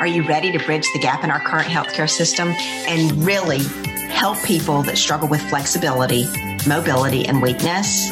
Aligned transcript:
Are 0.00 0.06
you 0.06 0.22
ready 0.22 0.50
to 0.52 0.58
bridge 0.58 0.86
the 0.94 0.98
gap 0.98 1.24
in 1.24 1.30
our 1.30 1.40
current 1.40 1.68
healthcare 1.68 2.08
system 2.08 2.48
and 2.88 3.22
really 3.22 3.62
help 4.08 4.42
people 4.44 4.82
that 4.84 4.96
struggle 4.96 5.28
with 5.28 5.42
flexibility, 5.50 6.26
mobility, 6.66 7.26
and 7.26 7.42
weakness? 7.42 8.08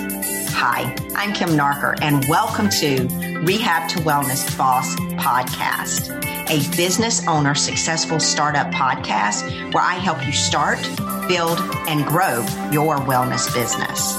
Hi, 0.50 0.94
I'm 1.14 1.32
Kim 1.32 1.48
Nartker, 1.48 1.96
and 2.02 2.26
welcome 2.28 2.68
to 2.68 3.08
Rehab 3.42 3.88
to 3.88 4.00
Wellness 4.00 4.54
Boss 4.58 4.96
podcast, 5.16 6.10
a 6.50 6.76
business 6.76 7.26
owner 7.26 7.54
successful 7.54 8.20
startup 8.20 8.70
podcast 8.70 9.72
where 9.72 9.82
I 9.82 9.94
help 9.94 10.26
you 10.26 10.32
start, 10.34 10.78
build, 11.26 11.58
and 11.88 12.04
grow 12.04 12.44
your 12.70 12.98
wellness 12.98 13.50
business. 13.54 14.14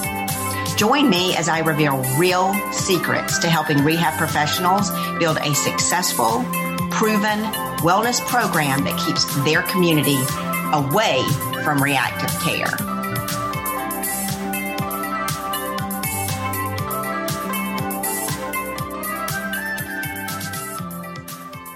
Join 0.76 1.08
me 1.08 1.36
as 1.36 1.48
I 1.48 1.60
reveal 1.60 2.02
real 2.18 2.52
secrets 2.72 3.38
to 3.40 3.48
helping 3.48 3.84
rehab 3.84 4.18
professionals 4.18 4.90
build 5.20 5.38
a 5.38 5.54
successful, 5.54 6.44
proven 6.90 7.40
wellness 7.80 8.20
program 8.28 8.84
that 8.84 9.00
keeps 9.06 9.26
their 9.44 9.62
community 9.64 10.18
away 10.74 11.24
from 11.64 11.82
reactive 11.82 12.30
care. 12.42 12.68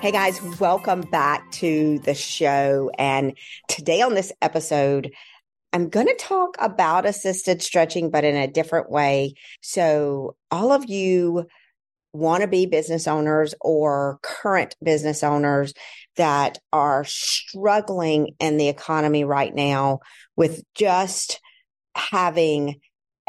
Hey 0.02 0.12
guys, 0.12 0.42
welcome 0.60 1.00
back 1.00 1.50
to 1.54 2.00
the 2.00 2.14
show. 2.14 2.92
And 2.98 3.38
today 3.70 4.02
on 4.02 4.16
this 4.16 4.34
episode, 4.42 5.14
I'm 5.72 5.88
going 5.88 6.08
to 6.08 6.16
talk 6.16 6.58
about 6.60 7.06
assisted 7.06 7.62
stretching, 7.62 8.10
but 8.10 8.26
in 8.26 8.36
a 8.36 8.48
different 8.48 8.92
way. 8.92 9.36
So, 9.62 10.36
all 10.52 10.74
of 10.74 10.90
you 10.90 11.48
want 12.14 12.42
to 12.42 12.48
be 12.48 12.66
business 12.66 13.08
owners 13.08 13.56
or 13.60 14.20
current 14.22 14.76
business 14.84 15.24
owners 15.24 15.74
that 16.16 16.60
are 16.72 17.04
struggling 17.06 18.36
in 18.40 18.58
the 18.58 18.70
economy 18.70 19.24
right 19.24 19.54
now 19.54 20.00
with 20.36 20.64
just 20.76 21.42
having 21.96 22.80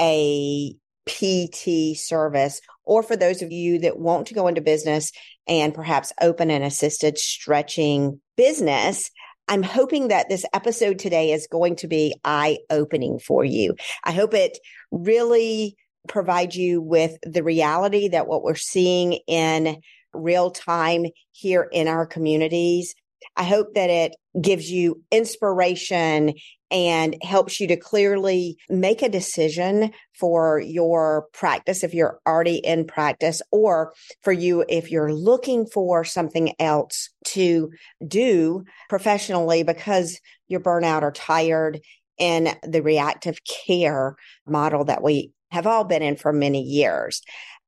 a 0.00 0.74
PT 1.06 1.96
service, 1.96 2.60
or 2.84 3.02
for 3.02 3.16
those 3.16 3.42
of 3.42 3.52
you 3.52 3.78
that 3.80 3.98
want 3.98 4.26
to 4.28 4.34
go 4.34 4.46
into 4.46 4.60
business 4.60 5.12
and 5.46 5.74
perhaps 5.74 6.12
open 6.20 6.50
an 6.50 6.62
assisted 6.62 7.18
stretching 7.18 8.20
business, 8.36 9.10
I'm 9.46 9.62
hoping 9.62 10.08
that 10.08 10.28
this 10.28 10.44
episode 10.54 10.98
today 10.98 11.32
is 11.32 11.46
going 11.46 11.76
to 11.76 11.88
be 11.88 12.14
eye 12.24 12.58
opening 12.70 13.18
for 13.18 13.44
you. 13.44 13.76
I 14.02 14.12
hope 14.12 14.32
it 14.32 14.58
really 14.90 15.76
provides 16.08 16.56
you 16.56 16.80
with 16.80 17.16
the 17.22 17.42
reality 17.42 18.08
that 18.08 18.26
what 18.26 18.42
we're 18.42 18.54
seeing 18.54 19.14
in 19.26 19.80
real 20.12 20.50
time 20.50 21.06
here 21.32 21.68
in 21.72 21.88
our 21.88 22.06
communities. 22.06 22.94
I 23.36 23.44
hope 23.44 23.74
that 23.74 23.90
it 23.90 24.14
gives 24.40 24.70
you 24.70 25.02
inspiration 25.10 26.34
and 26.70 27.16
helps 27.22 27.60
you 27.60 27.68
to 27.68 27.76
clearly 27.76 28.56
make 28.68 29.02
a 29.02 29.08
decision 29.08 29.92
for 30.18 30.58
your 30.58 31.28
practice 31.32 31.84
if 31.84 31.94
you're 31.94 32.18
already 32.26 32.56
in 32.56 32.86
practice 32.86 33.40
or 33.50 33.92
for 34.22 34.32
you 34.32 34.64
if 34.68 34.90
you're 34.90 35.12
looking 35.12 35.66
for 35.66 36.04
something 36.04 36.52
else 36.58 37.10
to 37.24 37.70
do 38.06 38.64
professionally 38.88 39.62
because 39.62 40.20
you're 40.48 40.60
burnout 40.60 41.02
or 41.02 41.12
tired 41.12 41.80
in 42.18 42.48
the 42.62 42.82
reactive 42.82 43.38
care 43.66 44.16
model 44.46 44.84
that 44.84 45.02
we 45.02 45.32
have 45.54 45.66
all 45.66 45.84
been 45.84 46.02
in 46.02 46.16
for 46.16 46.32
many 46.32 46.62
years. 46.62 47.22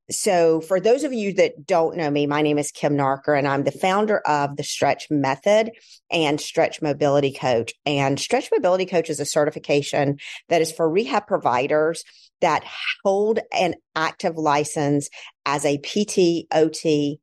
So, 0.08 0.60
for 0.60 0.78
those 0.78 1.02
of 1.02 1.12
you 1.12 1.32
that 1.34 1.66
don't 1.66 1.96
know 1.96 2.08
me, 2.08 2.28
my 2.28 2.40
name 2.40 2.58
is 2.58 2.70
Kim 2.70 2.96
Nartker, 2.96 3.36
and 3.36 3.48
I'm 3.48 3.64
the 3.64 3.72
founder 3.72 4.18
of 4.18 4.56
the 4.56 4.62
Stretch 4.62 5.08
Method 5.10 5.72
and 6.12 6.40
Stretch 6.40 6.80
Mobility 6.80 7.32
Coach. 7.32 7.72
And 7.84 8.20
Stretch 8.20 8.48
Mobility 8.52 8.86
Coach 8.86 9.10
is 9.10 9.18
a 9.18 9.24
certification 9.24 10.18
that 10.48 10.62
is 10.62 10.70
for 10.70 10.88
rehab 10.88 11.26
providers 11.26 12.04
that 12.40 12.62
hold 13.02 13.40
an 13.52 13.74
active 13.96 14.36
license 14.36 15.08
as 15.44 15.64
a 15.64 15.78
PT, 15.78 16.46
OT, 16.52 17.18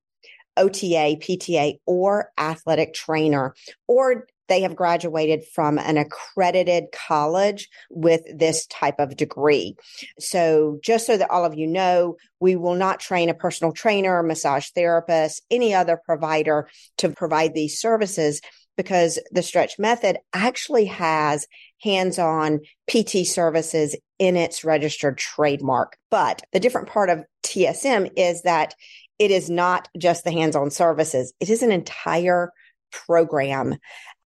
OTA, 0.57 1.17
PTA, 1.21 1.77
or 1.85 2.31
athletic 2.37 2.93
trainer, 2.93 3.55
or 3.87 4.27
they 4.47 4.61
have 4.61 4.75
graduated 4.75 5.43
from 5.53 5.77
an 5.77 5.97
accredited 5.97 6.85
college 6.91 7.69
with 7.89 8.21
this 8.37 8.65
type 8.67 8.99
of 8.99 9.15
degree. 9.15 9.75
So, 10.19 10.79
just 10.83 11.07
so 11.07 11.17
that 11.17 11.31
all 11.31 11.45
of 11.45 11.55
you 11.55 11.67
know, 11.67 12.17
we 12.39 12.55
will 12.55 12.75
not 12.75 12.99
train 12.99 13.29
a 13.29 13.33
personal 13.33 13.73
trainer, 13.73 14.21
massage 14.23 14.67
therapist, 14.75 15.43
any 15.49 15.73
other 15.73 15.99
provider 16.03 16.67
to 16.97 17.09
provide 17.09 17.53
these 17.53 17.79
services 17.79 18.41
because 18.75 19.19
the 19.31 19.43
stretch 19.43 19.77
method 19.77 20.17
actually 20.33 20.85
has 20.85 21.47
hands 21.81 22.17
on 22.17 22.61
PT 22.87 23.25
services 23.25 23.95
in 24.19 24.35
its 24.35 24.63
registered 24.63 25.17
trademark. 25.17 25.97
But 26.09 26.43
the 26.53 26.59
different 26.59 26.87
part 26.87 27.09
of 27.09 27.23
TSM 27.43 28.11
is 28.17 28.43
that 28.43 28.73
it 29.19 29.31
is 29.31 29.49
not 29.49 29.89
just 29.97 30.23
the 30.23 30.31
hands 30.31 30.55
on 30.55 30.71
services, 30.71 31.33
it 31.39 31.49
is 31.49 31.61
an 31.61 31.71
entire 31.71 32.51
program 32.91 33.75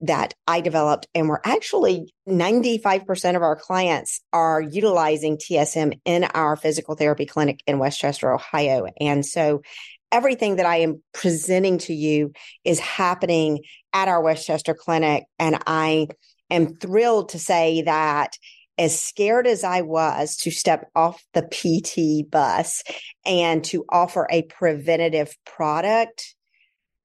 that 0.07 0.33
I 0.47 0.61
developed. 0.61 1.07
And 1.13 1.27
we're 1.29 1.41
actually 1.43 2.13
95% 2.27 3.35
of 3.35 3.41
our 3.41 3.55
clients 3.55 4.21
are 4.33 4.61
utilizing 4.61 5.37
TSM 5.37 5.99
in 6.05 6.23
our 6.25 6.55
physical 6.55 6.95
therapy 6.95 7.25
clinic 7.25 7.61
in 7.67 7.79
West 7.79 7.99
Chester, 7.99 8.33
Ohio. 8.33 8.87
And 8.99 9.25
so 9.25 9.61
everything 10.11 10.57
that 10.57 10.65
I 10.65 10.77
am 10.77 11.03
presenting 11.13 11.77
to 11.79 11.93
you 11.93 12.31
is 12.63 12.79
happening 12.79 13.63
at 13.93 14.07
our 14.07 14.21
West 14.21 14.45
Chester 14.45 14.73
clinic. 14.73 15.25
And 15.39 15.57
I 15.65 16.07
am 16.49 16.75
thrilled 16.75 17.29
to 17.29 17.39
say 17.39 17.83
that 17.83 18.37
as 18.77 18.99
scared 18.99 19.47
as 19.47 19.63
I 19.63 19.81
was 19.81 20.37
to 20.37 20.51
step 20.51 20.89
off 20.95 21.23
the 21.33 21.41
PT 21.41 22.29
bus 22.29 22.83
and 23.25 23.63
to 23.65 23.85
offer 23.89 24.27
a 24.29 24.43
preventative 24.43 25.35
product, 25.45 26.35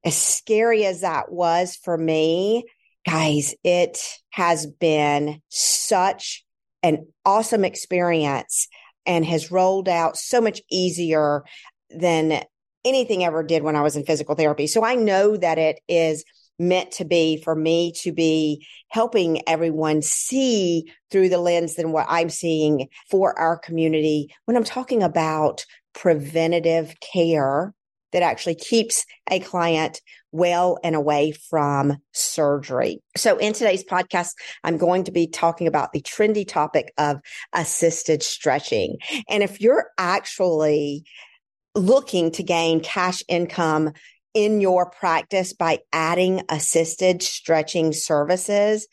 as 0.05 0.17
scary 0.17 0.85
as 0.85 1.03
that 1.03 1.31
was 1.31 1.77
for 1.77 1.97
me, 1.97 2.65
guys, 3.07 3.55
it 3.65 3.99
has 4.31 4.67
been 4.67 5.41
such 5.49 6.45
an 6.83 7.07
awesome 7.25 7.65
experience 7.65 8.69
and 9.07 9.25
has 9.25 9.51
rolled 9.51 9.89
out 9.89 10.17
so 10.17 10.41
much 10.41 10.61
easier 10.71 11.45
than 11.91 12.43
anything 12.85 13.25
ever 13.25 13.43
did 13.43 13.63
when 13.63 13.77
I 13.77 13.83
was 13.83 13.97
in 13.97 14.05
physical 14.05 14.35
therapy. 14.35 14.67
So 14.67 14.85
I 14.85 14.95
know 14.95 15.37
that 15.37 15.59
it 15.59 15.81
is 15.89 16.25
meant 16.59 16.93
to 16.93 17.05
be 17.05 17.41
for 17.43 17.55
me 17.55 17.93
to 18.03 18.13
be 18.13 18.67
helping 18.89 19.49
everyone 19.49 20.03
see 20.03 20.85
through 21.11 21.31
the 21.31 21.39
lens 21.39 21.75
than 21.75 21.91
what 21.91 22.07
I'm 22.09 22.29
seeing 22.29 22.89
for 23.11 23.37
our 23.39 23.59
community 23.59 24.29
when 24.45 24.57
I'm 24.57 24.65
talking 24.65 25.03
about 25.03 25.65
preventative 25.95 26.95
care 27.01 27.75
that 28.13 28.23
actually 28.23 28.57
keeps 28.57 29.05
a 29.31 29.41
client 29.41 30.01
well 30.33 30.79
and 30.85 30.95
away 30.95 31.33
from 31.33 31.97
surgery. 32.13 33.01
So 33.17 33.37
in 33.39 33.53
today's 33.53 33.85
podcast, 33.85 34.31
I'm 34.63 34.77
going 34.77 35.05
to 35.05 35.13
be 35.13 35.27
talking 35.27 35.67
about 35.67 35.93
the 35.93 36.03
trendy 36.03 36.47
topic 36.47 36.93
of 36.99 37.21
assisted 37.53 38.23
stretching. 38.23 38.99
And 39.29 39.43
if 39.43 39.61
you're 39.61 39.87
actually 39.99 41.05
looking 41.75 42.31
to 42.33 42.43
gain 42.43 42.81
cash 42.81 43.23
income 43.29 43.93
in 44.35 44.61
your 44.61 44.91
practice 44.91 45.53
by 45.53 45.81
adding 45.93 46.43
assisted 46.49 47.23
stretching 47.23 47.93
services, 47.93 48.87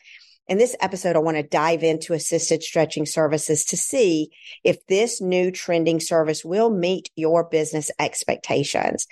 in 0.48 0.58
this 0.58 0.74
episode, 0.80 1.14
I 1.14 1.20
want 1.20 1.36
to 1.36 1.42
dive 1.42 1.82
into 1.82 2.14
assisted 2.14 2.62
stretching 2.62 3.04
services 3.04 3.64
to 3.66 3.76
see 3.76 4.30
if 4.64 4.84
this 4.86 5.20
new 5.20 5.50
trending 5.50 6.00
service 6.00 6.44
will 6.44 6.70
meet 6.70 7.10
your 7.16 7.44
business 7.44 7.90
expectations. 7.98 9.06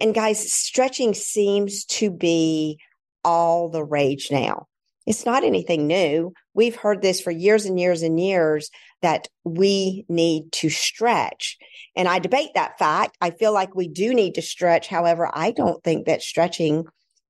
And 0.00 0.14
guys, 0.14 0.52
stretching 0.52 1.12
seems 1.14 1.84
to 1.86 2.10
be 2.10 2.78
all 3.22 3.68
the 3.68 3.84
rage 3.84 4.28
now. 4.30 4.66
It's 5.06 5.26
not 5.26 5.44
anything 5.44 5.86
new. 5.86 6.32
We've 6.54 6.76
heard 6.76 7.00
this 7.00 7.20
for 7.20 7.30
years 7.30 7.64
and 7.64 7.78
years 7.78 8.02
and 8.02 8.18
years 8.20 8.70
that 9.00 9.28
we 9.44 10.04
need 10.08 10.52
to 10.52 10.68
stretch. 10.68 11.56
And 11.96 12.08
I 12.08 12.18
debate 12.18 12.50
that 12.54 12.78
fact. 12.78 13.16
I 13.20 13.30
feel 13.30 13.52
like 13.52 13.74
we 13.74 13.88
do 13.88 14.12
need 14.12 14.34
to 14.34 14.42
stretch. 14.42 14.88
However, 14.88 15.30
I 15.32 15.50
don't 15.50 15.82
think 15.82 16.06
that 16.06 16.22
stretching 16.22 16.84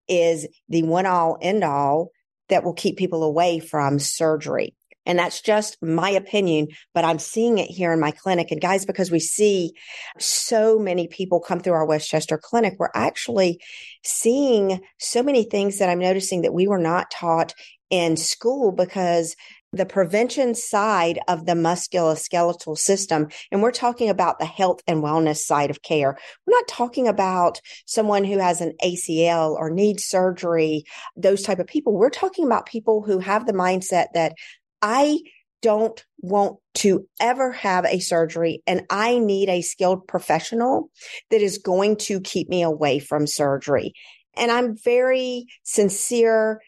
is 0.09 0.49
the 0.69 0.83
one 0.85 1.07
all 1.07 1.39
end 1.41 1.63
all 1.63 2.11
that 2.49 2.65
will 2.65 2.75
keep 2.75 2.97
people 2.97 3.23
away 3.23 3.59
from 3.59 3.99
surgery. 3.99 4.75
And 5.09 5.19
that's 5.19 5.41
just 5.41 5.79
my 5.83 6.11
opinion, 6.11 6.69
but 6.93 7.05
I'm 7.05 7.19
seeing 7.19 7.57
it 7.57 7.71
here 7.71 7.95
in 7.95 8.01
my 8.01 8.11
clinic. 8.11 8.51
And 8.51 8.61
guys, 8.61 8.85
because 8.85 9.11
we 9.11 9.21
see 9.21 9.73
so 10.19 10.79
many 10.79 11.09
people 11.09 11.41
come 11.41 11.61
through 11.61 11.73
our 11.73 11.87
West 11.87 12.11
Chester 12.11 12.37
clinic, 12.37 12.75
we're 12.79 12.91
actually 12.95 13.59
seeing 14.05 14.81
so 14.99 15.23
many 15.23 15.45
things 15.45 15.79
that 15.79 15.89
I'm 15.89 15.99
noticing 15.99 16.43
that 16.43 16.53
we 16.53 16.69
were 16.69 16.79
not 16.79 17.11
taught 17.11 17.55
in 17.89 18.19
school 18.19 18.71
because 18.71 19.35
the 19.73 19.87
prevention 19.87 20.55
side 20.55 21.19
of 21.29 21.47
the 21.47 21.53
musculoskeletal 21.53 22.77
system. 22.79 23.29
And 23.53 23.63
we're 23.63 23.71
talking 23.71 24.09
about 24.09 24.39
the 24.39 24.47
health 24.47 24.81
and 24.87 25.03
wellness 25.03 25.39
side 25.39 25.71
of 25.71 25.83
care. 25.83 26.17
We're 26.47 26.57
not 26.57 26.69
talking 26.69 27.07
about 27.07 27.61
someone 27.87 28.25
who 28.25 28.39
has 28.39 28.61
an 28.61 28.73
ACL 28.83 29.51
or 29.51 29.71
needs 29.71 30.05
surgery, 30.05 30.85
those 31.17 31.43
type 31.43 31.59
of 31.59 31.67
people. 31.67 31.95
We're 31.95 32.11
talking 32.11 32.47
about 32.47 32.67
people 32.67 33.03
who 33.03 33.19
have 33.19 33.47
the 33.47 33.53
mindset 33.53 34.07
that 34.15 34.35
I 34.81 35.21
don't 35.61 36.05
want 36.21 36.59
to 36.75 37.07
ever 37.21 37.53
have 37.53 37.85
a 37.85 37.99
surgery 37.99 38.63
and 38.67 38.83
I 38.91 39.19
need 39.19 39.49
a 39.49 39.63
skilled 39.63 40.07
professional 40.07 40.91
that 41.31 41.43
is 41.43 41.59
going 41.59 41.97
to 41.97 42.21
keep 42.21 42.49
me 42.49 42.63
away 42.63 43.01
from 43.01 43.27
surgery. 43.27 43.93
And 44.37 44.53
I'm 44.53 44.77
very 44.77 45.47
sincere 45.65 46.61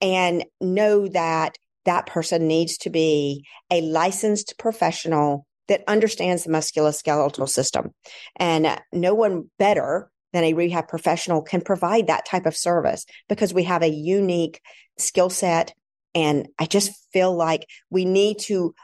and 0.00 0.44
know 0.60 1.08
that 1.08 1.58
that 1.86 2.06
person 2.06 2.46
needs 2.46 2.76
to 2.78 2.90
be 2.90 3.46
a 3.70 3.80
licensed 3.80 4.54
professional 4.58 5.46
that 5.68 5.82
understands 5.88 6.44
the 6.44 6.50
musculoskeletal 6.50 7.48
system. 7.48 7.90
And 8.36 8.80
no 8.92 9.14
one 9.14 9.50
better 9.58 10.10
than 10.32 10.44
a 10.44 10.54
rehab 10.54 10.88
professional 10.88 11.42
can 11.42 11.60
provide 11.60 12.06
that 12.06 12.26
type 12.26 12.46
of 12.46 12.56
service 12.56 13.06
because 13.28 13.54
we 13.54 13.64
have 13.64 13.82
a 13.82 13.88
unique 13.88 14.60
skill 14.98 15.30
set. 15.30 15.72
And 16.14 16.48
I 16.58 16.66
just 16.66 16.92
feel 17.12 17.34
like 17.34 17.66
we 17.90 18.04
need 18.04 18.38
to 18.40 18.74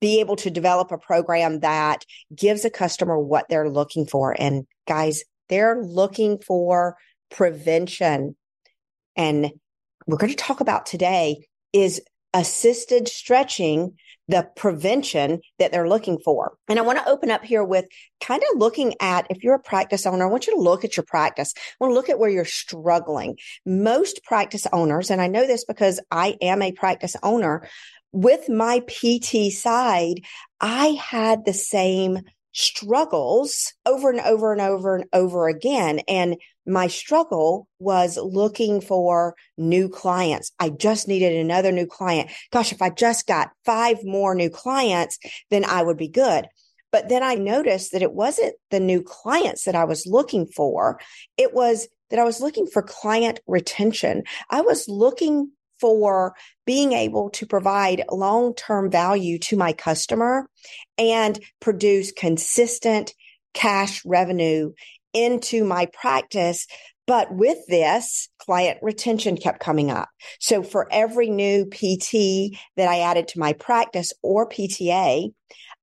be 0.00 0.20
able 0.20 0.36
to 0.36 0.50
develop 0.50 0.90
a 0.90 0.98
program 0.98 1.60
that 1.60 2.04
gives 2.34 2.64
a 2.64 2.70
customer 2.70 3.18
what 3.18 3.46
they're 3.48 3.70
looking 3.70 4.06
for. 4.06 4.34
And 4.36 4.66
guys, 4.88 5.22
they're 5.48 5.80
looking 5.80 6.38
for 6.38 6.96
prevention. 7.30 8.34
And 9.16 9.52
we're 10.06 10.16
going 10.16 10.32
to 10.32 10.36
talk 10.36 10.60
about 10.60 10.86
today 10.86 11.46
is 11.72 12.02
assisted 12.34 13.08
stretching 13.08 13.96
the 14.28 14.48
prevention 14.56 15.40
that 15.58 15.72
they're 15.72 15.88
looking 15.88 16.18
for. 16.24 16.54
And 16.68 16.78
I 16.78 16.82
want 16.82 16.98
to 16.98 17.08
open 17.08 17.30
up 17.30 17.44
here 17.44 17.64
with 17.64 17.86
kind 18.20 18.42
of 18.42 18.58
looking 18.58 18.94
at 19.00 19.26
if 19.30 19.42
you're 19.42 19.54
a 19.54 19.60
practice 19.60 20.06
owner, 20.06 20.24
I 20.24 20.30
want 20.30 20.46
you 20.46 20.54
to 20.54 20.60
look 20.62 20.84
at 20.84 20.96
your 20.96 21.04
practice. 21.04 21.52
I 21.56 21.84
want 21.84 21.90
to 21.90 21.94
look 21.94 22.08
at 22.08 22.18
where 22.18 22.30
you're 22.30 22.44
struggling. 22.44 23.36
Most 23.66 24.22
practice 24.24 24.66
owners, 24.72 25.10
and 25.10 25.20
I 25.20 25.26
know 25.26 25.46
this 25.46 25.64
because 25.64 26.00
I 26.10 26.36
am 26.40 26.62
a 26.62 26.72
practice 26.72 27.16
owner, 27.22 27.68
with 28.12 28.48
my 28.48 28.80
PT 28.80 29.50
side, 29.52 30.20
I 30.60 30.88
had 30.88 31.44
the 31.44 31.54
same 31.54 32.20
struggles 32.52 33.72
over 33.86 34.10
and 34.10 34.20
over 34.20 34.52
and 34.52 34.60
over 34.60 34.96
and 34.96 35.04
over 35.12 35.48
again. 35.48 36.00
And 36.08 36.36
my 36.66 36.86
struggle 36.86 37.66
was 37.78 38.16
looking 38.16 38.80
for 38.80 39.34
new 39.58 39.88
clients. 39.88 40.52
I 40.60 40.70
just 40.70 41.08
needed 41.08 41.34
another 41.34 41.72
new 41.72 41.86
client. 41.86 42.30
Gosh, 42.52 42.72
if 42.72 42.80
I 42.80 42.90
just 42.90 43.26
got 43.26 43.50
five 43.64 43.98
more 44.04 44.34
new 44.34 44.50
clients, 44.50 45.18
then 45.50 45.64
I 45.64 45.82
would 45.82 45.96
be 45.96 46.08
good. 46.08 46.46
But 46.92 47.08
then 47.08 47.22
I 47.22 47.34
noticed 47.34 47.92
that 47.92 48.02
it 48.02 48.12
wasn't 48.12 48.54
the 48.70 48.80
new 48.80 49.02
clients 49.02 49.64
that 49.64 49.74
I 49.74 49.84
was 49.84 50.06
looking 50.06 50.46
for. 50.46 51.00
It 51.38 51.54
was 51.54 51.88
that 52.10 52.18
I 52.18 52.24
was 52.24 52.40
looking 52.40 52.66
for 52.66 52.82
client 52.82 53.40
retention. 53.46 54.24
I 54.50 54.60
was 54.60 54.86
looking 54.88 55.50
for 55.82 56.32
being 56.64 56.92
able 56.92 57.28
to 57.28 57.44
provide 57.44 58.04
long 58.08 58.54
term 58.54 58.88
value 58.88 59.36
to 59.40 59.56
my 59.56 59.72
customer 59.72 60.48
and 60.96 61.40
produce 61.60 62.12
consistent 62.12 63.12
cash 63.52 64.00
revenue 64.06 64.72
into 65.12 65.64
my 65.64 65.86
practice. 65.86 66.68
But 67.08 67.34
with 67.34 67.58
this, 67.66 68.28
client 68.38 68.78
retention 68.80 69.36
kept 69.36 69.58
coming 69.58 69.90
up. 69.90 70.08
So 70.38 70.62
for 70.62 70.86
every 70.92 71.28
new 71.28 71.66
PT 71.66 72.56
that 72.76 72.88
I 72.88 73.00
added 73.00 73.26
to 73.28 73.40
my 73.40 73.54
practice 73.54 74.12
or 74.22 74.48
PTA, 74.48 75.32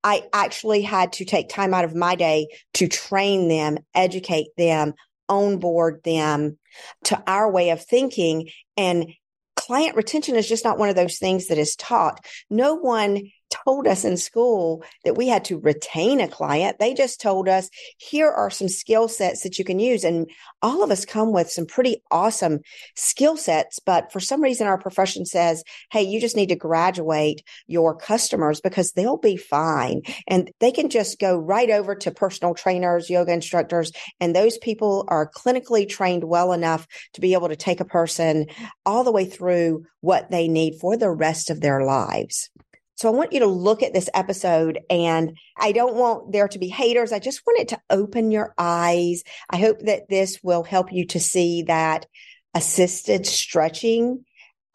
I 0.01 0.23
actually 0.31 0.81
had 0.81 1.11
to 1.13 1.25
take 1.25 1.49
time 1.49 1.73
out 1.73 1.83
of 1.83 1.93
my 1.93 2.15
day 2.15 2.47
to 2.75 2.87
train 2.87 3.49
them, 3.49 3.79
educate 3.93 4.47
them, 4.57 4.93
onboard 5.27 6.01
them 6.05 6.57
to 7.03 7.21
our 7.27 7.51
way 7.51 7.71
of 7.71 7.83
thinking 7.83 8.49
and 8.77 9.11
client 9.69 9.95
retention 9.95 10.35
is 10.35 10.49
just 10.49 10.65
not 10.65 10.79
one 10.79 10.89
of 10.89 10.95
those 10.95 11.19
things 11.19 11.45
that 11.45 11.59
is 11.59 11.75
taught. 11.75 12.25
No 12.49 12.73
one 12.73 13.29
told 13.49 13.87
us 13.87 14.05
in 14.05 14.17
school 14.17 14.83
that 15.03 15.17
we 15.17 15.27
had 15.27 15.45
to 15.45 15.59
retain 15.59 16.19
a 16.19 16.27
client. 16.27 16.77
They 16.79 16.93
just 16.93 17.21
told 17.21 17.47
us, 17.47 17.69
here 17.97 18.29
are 18.29 18.49
some 18.49 18.69
skill 18.69 19.07
sets 19.07 19.43
that 19.43 19.59
you 19.59 19.65
can 19.65 19.79
use. 19.79 20.03
And 20.03 20.29
all 20.61 20.83
of 20.83 20.91
us 20.91 21.05
come 21.05 21.31
with 21.31 21.49
some 21.49 21.65
pretty 21.65 22.01
awesome 22.11 22.59
skill 22.95 23.37
sets. 23.37 23.79
But 23.79 24.11
for 24.11 24.19
some 24.19 24.41
reason, 24.41 24.67
our 24.67 24.77
profession 24.77 25.25
says, 25.25 25.63
Hey, 25.91 26.03
you 26.03 26.21
just 26.21 26.35
need 26.35 26.49
to 26.49 26.55
graduate 26.55 27.43
your 27.67 27.95
customers 27.95 28.61
because 28.61 28.91
they'll 28.91 29.17
be 29.17 29.37
fine. 29.37 30.01
And 30.27 30.51
they 30.59 30.71
can 30.71 30.89
just 30.89 31.19
go 31.19 31.37
right 31.37 31.69
over 31.69 31.95
to 31.95 32.11
personal 32.11 32.53
trainers, 32.53 33.09
yoga 33.09 33.33
instructors. 33.33 33.91
And 34.19 34.35
those 34.35 34.57
people 34.57 35.05
are 35.07 35.29
clinically 35.29 35.87
trained 35.87 36.23
well 36.23 36.53
enough 36.53 36.87
to 37.13 37.21
be 37.21 37.33
able 37.33 37.49
to 37.49 37.55
take 37.55 37.79
a 37.79 37.85
person 37.85 38.47
all 38.85 39.03
the 39.03 39.11
way 39.11 39.25
through 39.25 39.85
what 40.01 40.31
they 40.31 40.47
need 40.47 40.75
for 40.79 40.97
the 40.97 41.09
rest 41.09 41.49
of 41.49 41.61
their 41.61 41.83
lives. 41.83 42.49
So 42.99 43.07
I 43.07 43.15
want 43.15 43.31
you 43.31 43.39
to 43.39 43.47
look 43.47 43.81
at 43.81 43.93
this 43.93 44.09
episode 44.13 44.77
and 44.89 45.37
I 45.57 45.71
don't 45.71 45.95
want 45.95 46.33
there 46.33 46.49
to 46.49 46.59
be 46.59 46.67
haters. 46.67 47.13
I 47.13 47.19
just 47.19 47.41
want 47.47 47.61
it 47.61 47.69
to 47.69 47.79
open 47.89 48.29
your 48.29 48.53
eyes. 48.57 49.23
I 49.49 49.55
hope 49.55 49.79
that 49.83 50.09
this 50.09 50.39
will 50.43 50.63
help 50.63 50.91
you 50.91 51.07
to 51.07 51.19
see 51.21 51.63
that 51.63 52.07
assisted 52.53 53.25
stretching 53.25 54.25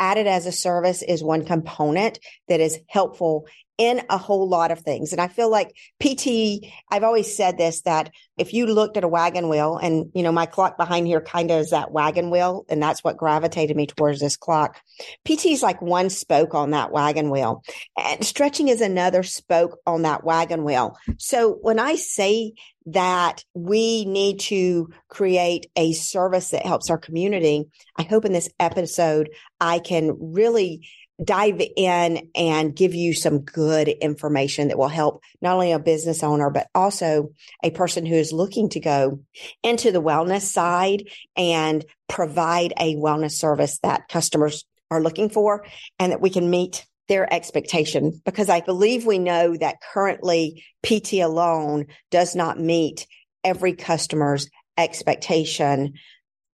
added 0.00 0.26
as 0.26 0.46
a 0.46 0.52
service 0.52 1.02
is 1.02 1.22
one 1.22 1.44
component 1.44 2.18
that 2.48 2.60
is 2.60 2.78
helpful 2.88 3.46
in 3.76 4.02
a 4.08 4.18
whole 4.18 4.48
lot 4.48 4.70
of 4.70 4.80
things. 4.80 5.12
And 5.12 5.20
I 5.20 5.28
feel 5.28 5.50
like 5.50 5.76
PT, 6.00 6.66
I've 6.90 7.02
always 7.02 7.36
said 7.36 7.58
this 7.58 7.82
that 7.82 8.10
if 8.36 8.52
you 8.52 8.66
looked 8.66 8.96
at 8.96 9.04
a 9.04 9.08
wagon 9.08 9.48
wheel 9.48 9.76
and, 9.76 10.10
you 10.14 10.22
know, 10.22 10.32
my 10.32 10.46
clock 10.46 10.76
behind 10.76 11.06
here 11.06 11.20
kind 11.20 11.50
of 11.50 11.60
is 11.60 11.70
that 11.70 11.90
wagon 11.90 12.30
wheel, 12.30 12.64
and 12.68 12.82
that's 12.82 13.02
what 13.02 13.16
gravitated 13.16 13.76
me 13.76 13.86
towards 13.86 14.20
this 14.20 14.36
clock. 14.36 14.80
PT 15.24 15.46
is 15.46 15.62
like 15.62 15.82
one 15.82 16.10
spoke 16.10 16.54
on 16.54 16.70
that 16.70 16.92
wagon 16.92 17.30
wheel, 17.30 17.62
and 17.98 18.24
stretching 18.24 18.68
is 18.68 18.80
another 18.80 19.22
spoke 19.22 19.78
on 19.86 20.02
that 20.02 20.24
wagon 20.24 20.64
wheel. 20.64 20.96
So 21.18 21.52
when 21.52 21.78
I 21.78 21.96
say 21.96 22.52
that 22.86 23.44
we 23.54 24.04
need 24.04 24.40
to 24.40 24.90
create 25.08 25.66
a 25.74 25.92
service 25.92 26.50
that 26.50 26.66
helps 26.66 26.90
our 26.90 26.98
community, 26.98 27.64
I 27.96 28.02
hope 28.02 28.24
in 28.24 28.32
this 28.32 28.50
episode 28.60 29.30
I 29.60 29.78
can 29.78 30.16
really 30.20 30.86
dive 31.22 31.60
in 31.76 32.30
and 32.34 32.74
give 32.74 32.94
you 32.94 33.14
some 33.14 33.40
good 33.40 33.88
information 33.88 34.68
that 34.68 34.78
will 34.78 34.88
help 34.88 35.22
not 35.40 35.54
only 35.54 35.72
a 35.72 35.78
business 35.78 36.22
owner, 36.22 36.50
but 36.50 36.68
also 36.74 37.30
a 37.62 37.70
person 37.70 38.04
who 38.04 38.14
is 38.14 38.32
looking 38.32 38.68
to 38.70 38.80
go 38.80 39.20
into 39.62 39.92
the 39.92 40.02
wellness 40.02 40.42
side 40.42 41.04
and 41.36 41.84
provide 42.08 42.72
a 42.78 42.96
wellness 42.96 43.32
service 43.32 43.78
that 43.82 44.08
customers 44.08 44.64
are 44.90 45.02
looking 45.02 45.28
for 45.30 45.64
and 45.98 46.12
that 46.12 46.20
we 46.20 46.30
can 46.30 46.50
meet 46.50 46.84
their 47.06 47.32
expectation 47.32 48.20
because 48.24 48.48
I 48.48 48.60
believe 48.60 49.04
we 49.04 49.18
know 49.18 49.56
that 49.56 49.80
currently 49.92 50.64
PT 50.82 51.14
alone 51.14 51.86
does 52.10 52.34
not 52.34 52.58
meet 52.58 53.06
every 53.42 53.74
customer's 53.74 54.48
expectation 54.76 55.94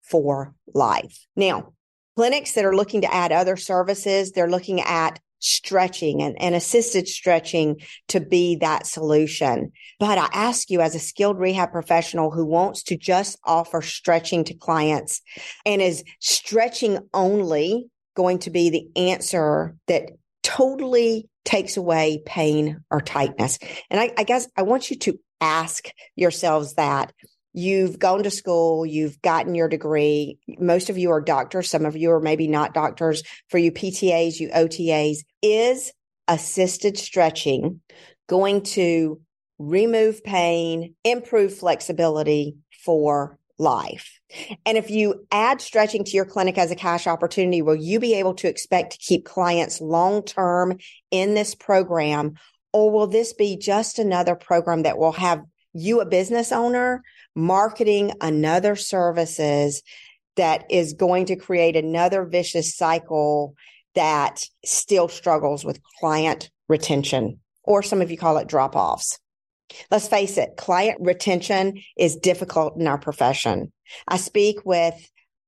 for 0.01 0.55
life. 0.73 1.25
Now, 1.35 1.73
clinics 2.15 2.53
that 2.53 2.65
are 2.65 2.75
looking 2.75 3.01
to 3.01 3.13
add 3.13 3.31
other 3.31 3.57
services, 3.57 4.31
they're 4.31 4.49
looking 4.49 4.81
at 4.81 5.19
stretching 5.39 6.21
and, 6.21 6.39
and 6.41 6.53
assisted 6.53 7.07
stretching 7.07 7.77
to 8.09 8.19
be 8.19 8.57
that 8.57 8.85
solution. 8.85 9.71
But 9.99 10.17
I 10.17 10.27
ask 10.33 10.69
you 10.69 10.81
as 10.81 10.95
a 10.95 10.99
skilled 10.99 11.39
rehab 11.39 11.71
professional 11.71 12.31
who 12.31 12.45
wants 12.45 12.83
to 12.83 12.97
just 12.97 13.37
offer 13.45 13.81
stretching 13.81 14.43
to 14.45 14.53
clients 14.53 15.21
and 15.65 15.81
is 15.81 16.03
stretching 16.19 16.99
only 17.13 17.89
going 18.15 18.39
to 18.39 18.49
be 18.49 18.69
the 18.69 18.89
answer 18.97 19.75
that 19.87 20.11
totally 20.43 21.29
takes 21.45 21.77
away 21.77 22.21
pain 22.25 22.83
or 22.91 23.01
tightness. 23.01 23.59
And 23.89 23.99
I, 23.99 24.11
I 24.17 24.23
guess 24.23 24.47
I 24.57 24.63
want 24.63 24.91
you 24.91 24.97
to 24.97 25.19
ask 25.41 25.89
yourselves 26.15 26.73
that 26.75 27.13
You've 27.53 27.97
gone 27.97 28.23
to 28.23 28.31
school, 28.31 28.85
you've 28.85 29.21
gotten 29.21 29.55
your 29.55 29.67
degree. 29.67 30.37
Most 30.59 30.89
of 30.89 30.97
you 30.97 31.11
are 31.11 31.21
doctors, 31.21 31.69
some 31.69 31.85
of 31.85 31.95
you 31.95 32.11
are 32.11 32.21
maybe 32.21 32.47
not 32.47 32.73
doctors. 32.73 33.23
For 33.49 33.57
you 33.57 33.71
PTAs, 33.71 34.39
you 34.39 34.49
OTAs, 34.49 35.19
is 35.41 35.91
assisted 36.27 36.97
stretching 36.97 37.81
going 38.27 38.61
to 38.61 39.19
remove 39.57 40.23
pain, 40.23 40.95
improve 41.03 41.57
flexibility 41.57 42.55
for 42.85 43.37
life. 43.57 44.19
And 44.65 44.77
if 44.77 44.89
you 44.89 45.25
add 45.31 45.59
stretching 45.61 46.05
to 46.05 46.11
your 46.11 46.25
clinic 46.25 46.57
as 46.57 46.71
a 46.71 46.75
cash 46.75 47.07
opportunity, 47.07 47.61
will 47.61 47.75
you 47.75 47.99
be 47.99 48.13
able 48.13 48.35
to 48.35 48.47
expect 48.47 48.93
to 48.93 48.97
keep 48.99 49.25
clients 49.25 49.81
long 49.81 50.23
term 50.23 50.77
in 51.11 51.33
this 51.33 51.55
program? 51.55 52.35
Or 52.71 52.91
will 52.91 53.07
this 53.07 53.33
be 53.33 53.57
just 53.57 53.99
another 53.99 54.35
program 54.35 54.83
that 54.83 54.97
will 54.97 55.11
have 55.13 55.41
you, 55.73 56.01
a 56.01 56.05
business 56.05 56.51
owner, 56.51 57.03
marketing 57.35 58.11
another 58.21 58.75
services 58.75 59.81
that 60.35 60.65
is 60.69 60.93
going 60.93 61.25
to 61.25 61.35
create 61.35 61.75
another 61.75 62.25
vicious 62.25 62.75
cycle 62.75 63.55
that 63.95 64.43
still 64.63 65.07
struggles 65.07 65.65
with 65.65 65.81
client 65.99 66.49
retention, 66.67 67.39
or 67.63 67.83
some 67.83 68.01
of 68.01 68.11
you 68.11 68.17
call 68.17 68.37
it 68.37 68.47
drop 68.47 68.75
offs. 68.75 69.19
Let's 69.91 70.07
face 70.07 70.37
it, 70.37 70.57
client 70.57 70.97
retention 71.01 71.81
is 71.97 72.15
difficult 72.15 72.77
in 72.77 72.87
our 72.87 72.97
profession. 72.97 73.71
I 74.07 74.17
speak 74.17 74.65
with 74.65 74.95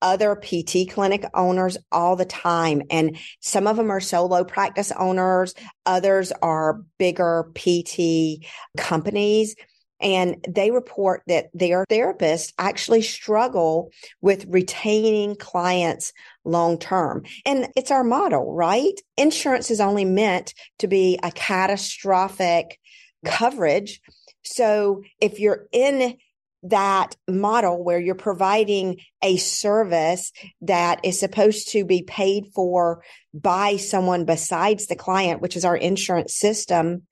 other 0.02 0.36
PT 0.36 0.90
clinic 0.90 1.26
owners 1.34 1.78
all 1.92 2.16
the 2.16 2.26
time. 2.26 2.82
And 2.90 3.18
some 3.40 3.68
of 3.68 3.78
them 3.78 3.92
are 3.92 4.00
solo 4.00 4.44
practice 4.44 4.92
owners. 4.92 5.54
Others 5.86 6.32
are 6.42 6.82
bigger 6.98 7.52
PT 7.56 8.46
companies. 8.78 9.56
And 10.01 10.43
they 10.48 10.72
report 10.72 11.24
that 11.27 11.48
their 11.53 11.86
therapists 11.89 12.53
actually 12.58 13.01
struggle 13.01 13.91
with 14.22 14.46
retaining 14.48 15.36
clients 15.36 16.13
long 16.43 16.79
term. 16.79 17.24
And 17.46 17.67
it's 17.75 17.91
our 17.91 18.03
model, 18.03 18.53
right? 18.53 19.00
Insurance 19.17 19.72
is 19.72 19.79
only 19.79 20.05
meant 20.05 20.53
to 20.79 20.88
be 20.88 21.20
a 21.22 21.31
catastrophic 21.31 22.79
coverage. 23.25 24.01
So 24.43 25.03
if 25.20 25.39
you're 25.39 25.67
in 25.72 26.17
that 26.63 27.15
model 27.27 27.84
where 27.84 28.00
you're 28.00 28.15
providing 28.15 29.00
a 29.24 29.38
service 29.38 30.31
that 30.62 31.03
is 31.03 31.20
supposed 31.20 31.70
to 31.72 31.84
be 31.84 32.03
paid 32.03 32.48
for 32.53 33.03
by 33.34 33.77
someone 33.77 34.25
besides 34.25 34.88
the 34.88 34.96
client, 34.96 35.41
which 35.41 35.55
is 35.55 35.65
our 35.65 35.75
insurance 35.75 36.36
system, 36.36 37.03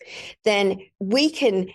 then 0.43 0.79
we 1.00 1.29
can 1.29 1.69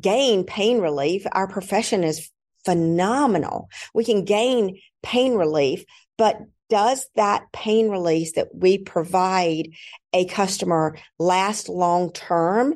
gain 0.00 0.44
pain 0.44 0.80
relief. 0.80 1.26
Our 1.32 1.48
profession 1.48 2.04
is 2.04 2.30
phenomenal. 2.64 3.68
We 3.94 4.04
can 4.04 4.24
gain 4.24 4.80
pain 5.02 5.34
relief, 5.34 5.84
but 6.16 6.38
does 6.70 7.06
that 7.14 7.52
pain 7.52 7.88
release 7.88 8.32
that 8.32 8.54
we 8.54 8.78
provide 8.78 9.68
a 10.12 10.24
customer 10.24 10.96
last 11.18 11.68
long 11.68 12.12
term? 12.12 12.74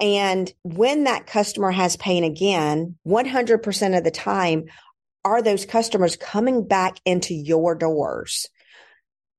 And 0.00 0.52
when 0.62 1.04
that 1.04 1.26
customer 1.26 1.70
has 1.70 1.96
pain 1.96 2.24
again, 2.24 2.96
100% 3.06 3.98
of 3.98 4.04
the 4.04 4.10
time, 4.10 4.64
are 5.24 5.42
those 5.42 5.66
customers 5.66 6.16
coming 6.16 6.66
back 6.66 6.98
into 7.04 7.34
your 7.34 7.74
doors? 7.74 8.48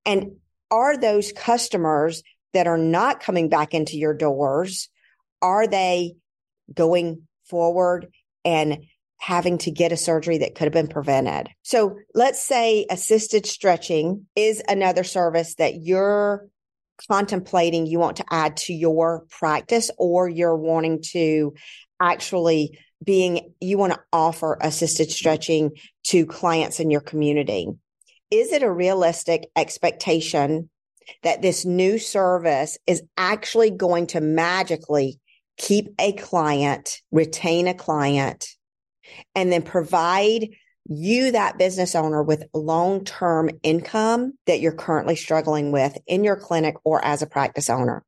And 0.05 0.33
are 0.69 0.97
those 0.97 1.31
customers 1.31 2.21
that 2.53 2.67
are 2.67 2.77
not 2.77 3.21
coming 3.21 3.49
back 3.49 3.73
into 3.73 3.97
your 3.97 4.13
doors, 4.13 4.89
are 5.41 5.67
they 5.67 6.15
going 6.73 7.27
forward 7.45 8.11
and 8.45 8.85
having 9.17 9.57
to 9.59 9.71
get 9.71 9.91
a 9.91 9.97
surgery 9.97 10.39
that 10.39 10.55
could 10.55 10.65
have 10.65 10.73
been 10.73 10.87
prevented? 10.87 11.49
So 11.61 11.97
let's 12.13 12.41
say 12.41 12.85
assisted 12.89 13.45
stretching 13.45 14.27
is 14.35 14.61
another 14.67 15.03
service 15.03 15.55
that 15.55 15.81
you're 15.81 16.47
contemplating 17.07 17.85
you 17.85 17.99
want 17.99 18.17
to 18.17 18.25
add 18.29 18.57
to 18.57 18.73
your 18.73 19.25
practice 19.29 19.89
or 19.97 20.27
you're 20.27 20.57
wanting 20.57 21.01
to 21.01 21.53
actually 22.01 22.77
being 23.03 23.53
you 23.61 23.77
want 23.77 23.93
to 23.93 23.99
offer 24.11 24.57
assisted 24.61 25.09
stretching 25.09 25.71
to 26.03 26.25
clients 26.25 26.81
in 26.81 26.91
your 26.91 26.99
community 26.99 27.67
is 28.31 28.51
it 28.51 28.63
a 28.63 28.71
realistic 28.71 29.49
expectation 29.55 30.69
that 31.23 31.41
this 31.41 31.65
new 31.65 31.97
service 31.97 32.77
is 32.85 33.01
actually 33.17 33.71
going 33.71 34.07
to 34.07 34.21
magically 34.21 35.19
keep 35.59 35.93
a 35.99 36.13
client 36.13 37.01
retain 37.11 37.67
a 37.67 37.73
client 37.75 38.47
and 39.35 39.51
then 39.51 39.61
provide 39.61 40.49
you, 40.91 41.31
that 41.31 41.59
business 41.59 41.93
owner 41.93 42.23
with 42.23 42.47
long 42.51 43.03
term 43.03 43.51
income 43.61 44.33
that 44.47 44.59
you're 44.59 44.71
currently 44.71 45.15
struggling 45.15 45.71
with 45.71 45.95
in 46.07 46.23
your 46.23 46.35
clinic 46.35 46.75
or 46.83 47.03
as 47.05 47.21
a 47.21 47.27
practice 47.27 47.69
owner. 47.69 48.03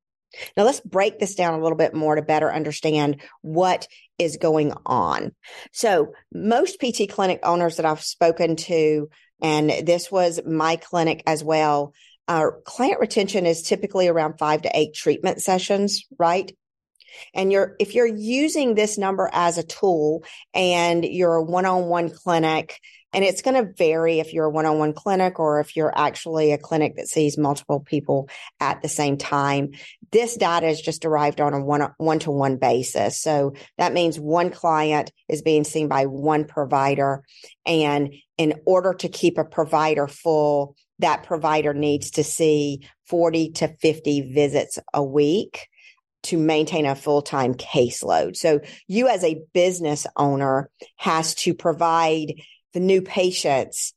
Now 0.58 0.63
let's 0.63 0.79
break 0.79 1.20
this 1.20 1.36
down 1.36 1.53
a 1.53 1.62
little 1.62 1.77
bit 1.77 1.93
more 1.93 2.15
to 2.15 2.22
better 2.22 2.51
understand 2.51 3.22
what 3.41 3.88
is 4.17 4.38
going 4.38 4.74
on. 4.86 5.34
So 5.74 6.13
most 6.34 6.79
PT 6.79 7.10
clinic 7.10 7.41
owners 7.43 7.75
that 7.77 7.86
I've 7.86 8.01
spoken 8.01 8.55
to, 8.55 9.10
and 9.41 9.70
this 9.86 10.10
was 10.10 10.39
my 10.46 10.77
clinic 10.77 11.22
as 11.27 11.43
well, 11.43 11.93
our 12.27 12.62
client 12.62 13.00
retention 13.00 13.46
is 13.46 13.62
typically 13.62 14.08
around 14.08 14.39
five 14.39 14.62
to 14.62 14.72
eight 14.74 14.93
treatment 14.93 15.41
sessions, 15.41 16.05
right? 16.17 16.51
And 17.33 17.51
you're, 17.51 17.75
if 17.79 17.95
you're 17.95 18.05
using 18.07 18.75
this 18.75 18.97
number 18.97 19.29
as 19.31 19.57
a 19.57 19.63
tool 19.63 20.23
and 20.53 21.03
you're 21.03 21.35
a 21.35 21.43
one-on-one 21.43 22.11
clinic, 22.11 22.79
and 23.13 23.25
it's 23.25 23.41
going 23.41 23.55
to 23.55 23.73
vary 23.73 24.19
if 24.19 24.33
you're 24.33 24.45
a 24.45 24.49
one-on-one 24.49 24.93
clinic 24.93 25.39
or 25.39 25.59
if 25.59 25.75
you're 25.75 25.91
actually 25.95 26.53
a 26.53 26.57
clinic 26.57 26.95
that 26.95 27.09
sees 27.09 27.37
multiple 27.37 27.81
people 27.81 28.29
at 28.59 28.81
the 28.81 28.87
same 28.87 29.17
time. 29.17 29.71
This 30.11 30.35
data 30.37 30.67
is 30.67 30.81
just 30.81 31.01
derived 31.01 31.41
on 31.41 31.53
a 31.53 31.63
one, 31.63 31.93
one-to-one 31.97 32.57
basis. 32.57 33.21
So 33.21 33.53
that 33.77 33.93
means 33.93 34.19
one 34.19 34.49
client 34.49 35.11
is 35.27 35.41
being 35.41 35.63
seen 35.63 35.87
by 35.87 36.05
one 36.05 36.45
provider. 36.45 37.23
And 37.65 38.13
in 38.37 38.61
order 38.65 38.93
to 38.93 39.09
keep 39.09 39.37
a 39.37 39.43
provider 39.43 40.07
full, 40.07 40.75
that 40.99 41.23
provider 41.23 41.73
needs 41.73 42.11
to 42.11 42.23
see 42.23 42.87
40 43.07 43.51
to 43.53 43.67
50 43.81 44.33
visits 44.33 44.79
a 44.93 45.03
week 45.03 45.67
to 46.23 46.37
maintain 46.37 46.85
a 46.85 46.95
full-time 46.95 47.55
caseload. 47.55 48.35
So 48.35 48.61
you 48.87 49.07
as 49.07 49.23
a 49.23 49.41
business 49.53 50.05
owner 50.15 50.69
has 50.97 51.35
to 51.35 51.53
provide 51.53 52.33
the 52.73 52.79
new 52.79 53.01
patients 53.01 53.93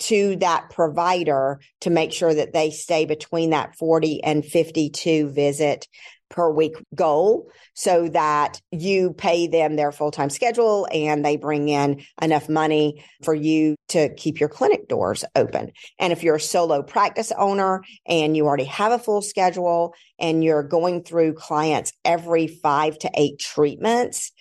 to 0.00 0.36
that 0.36 0.70
provider 0.70 1.60
to 1.82 1.90
make 1.90 2.12
sure 2.12 2.34
that 2.34 2.52
they 2.52 2.70
stay 2.70 3.04
between 3.04 3.50
that 3.50 3.76
40 3.76 4.24
and 4.24 4.44
52 4.44 5.28
visit 5.30 5.86
per 6.32 6.50
week 6.50 6.74
goal 6.94 7.48
so 7.74 8.08
that 8.08 8.60
you 8.72 9.12
pay 9.12 9.46
them 9.46 9.76
their 9.76 9.92
full 9.92 10.10
time 10.10 10.30
schedule 10.30 10.88
and 10.92 11.24
they 11.24 11.36
bring 11.36 11.68
in 11.68 12.02
enough 12.20 12.48
money 12.48 13.04
for 13.22 13.34
you 13.34 13.76
to 13.90 14.12
keep 14.14 14.40
your 14.40 14.48
clinic 14.48 14.88
doors 14.88 15.24
open. 15.36 15.70
And 16.00 16.12
if 16.12 16.24
you're 16.24 16.36
a 16.36 16.40
solo 16.40 16.82
practice 16.82 17.30
owner 17.36 17.84
and 18.06 18.36
you 18.36 18.46
already 18.46 18.64
have 18.64 18.90
a 18.90 18.98
full 18.98 19.22
schedule 19.22 19.94
and 20.18 20.42
you're 20.42 20.64
going 20.64 21.04
through 21.04 21.34
clients 21.34 21.92
every 22.04 22.48
five 22.48 22.98
to 22.98 23.10
eight 23.14 23.38
treatments, 23.38 24.32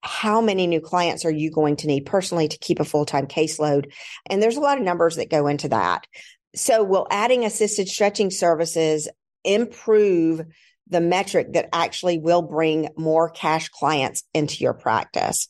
how 0.00 0.40
many 0.40 0.66
new 0.66 0.80
clients 0.80 1.24
are 1.24 1.30
you 1.30 1.50
going 1.50 1.76
to 1.76 1.86
need 1.86 2.06
personally 2.06 2.46
to 2.48 2.58
keep 2.58 2.78
a 2.78 2.84
full 2.84 3.04
time 3.04 3.26
caseload? 3.26 3.90
And 4.30 4.42
there's 4.42 4.56
a 4.56 4.60
lot 4.60 4.78
of 4.78 4.84
numbers 4.84 5.16
that 5.16 5.30
go 5.30 5.46
into 5.46 5.68
that. 5.68 6.06
So 6.54 6.84
will 6.84 7.08
adding 7.10 7.44
assisted 7.44 7.88
stretching 7.88 8.30
services 8.30 9.08
improve 9.44 10.42
the 10.88 11.00
metric 11.00 11.52
that 11.54 11.68
actually 11.72 12.18
will 12.18 12.42
bring 12.42 12.88
more 12.96 13.30
cash 13.30 13.68
clients 13.68 14.22
into 14.34 14.62
your 14.62 14.74
practice. 14.74 15.48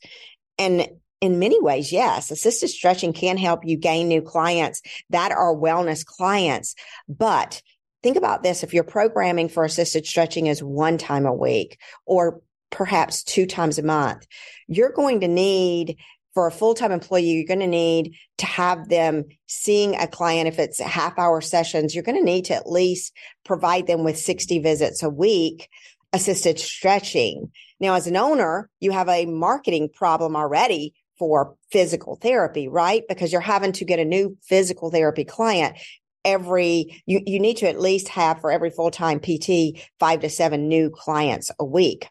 And 0.59 0.89
in 1.21 1.39
many 1.39 1.61
ways, 1.61 1.93
yes, 1.93 2.31
assisted 2.31 2.69
stretching 2.69 3.13
can 3.13 3.37
help 3.37 3.61
you 3.65 3.77
gain 3.77 4.09
new 4.09 4.23
clients 4.23 4.83
that 5.11 5.33
are 5.33 5.55
wellness 5.55 6.05
clients. 6.05 6.75
But 7.09 7.63
think 8.03 8.17
about 8.17 8.43
this. 8.43 8.63
If 8.63 8.75
your 8.75 8.85
programming 8.85 9.49
for 9.49 9.65
assisted 9.65 10.07
stretching 10.07 10.47
is 10.47 10.63
one 10.63 10.99
time 10.99 11.27
a 11.27 11.33
week 11.33 11.79
or 12.05 12.43
perhaps 12.71 13.25
two 13.25 13.47
times 13.47 13.79
a 13.79 13.83
month, 13.83 14.27
you're 14.69 14.93
going 14.93 15.21
to 15.21 15.29
need 15.29 15.97
for 16.35 16.47
a 16.47 16.53
full-time 16.53 16.93
employee, 16.93 17.31
you're 17.31 17.47
going 17.47 17.61
to 17.61 17.67
need 17.67 18.17
to 18.39 18.47
have 18.47 18.89
them 18.89 19.25
seeing 19.47 19.95
a 19.95 20.07
client. 20.07 20.49
If 20.49 20.59
it's 20.59 20.81
half 20.81 21.19
hour 21.19 21.41
sessions, 21.41 21.95
you're 21.95 22.05
going 22.05 22.19
to 22.19 22.25
need 22.25 22.47
to 22.47 22.55
at 22.55 22.71
least 22.71 23.17
provide 23.45 23.87
them 23.87 24.05
with 24.05 24.19
60 24.19 24.59
visits 24.59 25.03
a 25.03 25.09
week, 25.09 25.69
assisted 26.13 26.59
stretching. 26.59 27.53
Now, 27.79 27.95
as 27.95 28.07
an 28.07 28.17
owner, 28.17 28.69
you 28.81 28.91
have 28.91 29.09
a 29.09 29.27
marketing 29.27 29.91
problem 29.95 30.35
already 30.35 30.95
for 31.19 31.55
physical 31.71 32.17
therapy, 32.17 32.67
right? 32.67 33.05
Because 33.09 33.31
you're 33.31 33.41
having 33.41 33.73
to 33.73 33.85
get 33.85 34.01
a 34.01 34.05
new 34.05 34.37
physical 34.43 34.91
therapy 34.91 35.25
client 35.25 35.77
every 36.25 37.03
you, 37.07 37.21
you 37.27 37.39
need 37.39 37.59
to 37.59 37.69
at 37.69 37.79
least 37.79 38.09
have 38.09 38.41
for 38.41 38.51
every 38.51 38.71
full-time 38.71 39.21
pt 39.21 39.79
five 40.01 40.21
to 40.21 40.31
seven 40.31 40.69
new 40.69 40.91
clients 40.91 41.51
a 41.61 41.65
week 41.65 42.09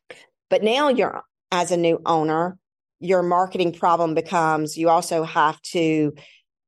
but 0.50 0.62
now 0.62 0.89
you're 0.89 1.24
as 1.51 1.72
a 1.72 1.77
new 1.77 2.00
owner 2.06 2.58
your 3.03 3.22
marketing 3.22 3.74
problem 3.74 4.13
becomes 4.13 4.77
you 4.77 4.89
also 4.89 5.24
have 5.24 5.62
to 5.62 6.13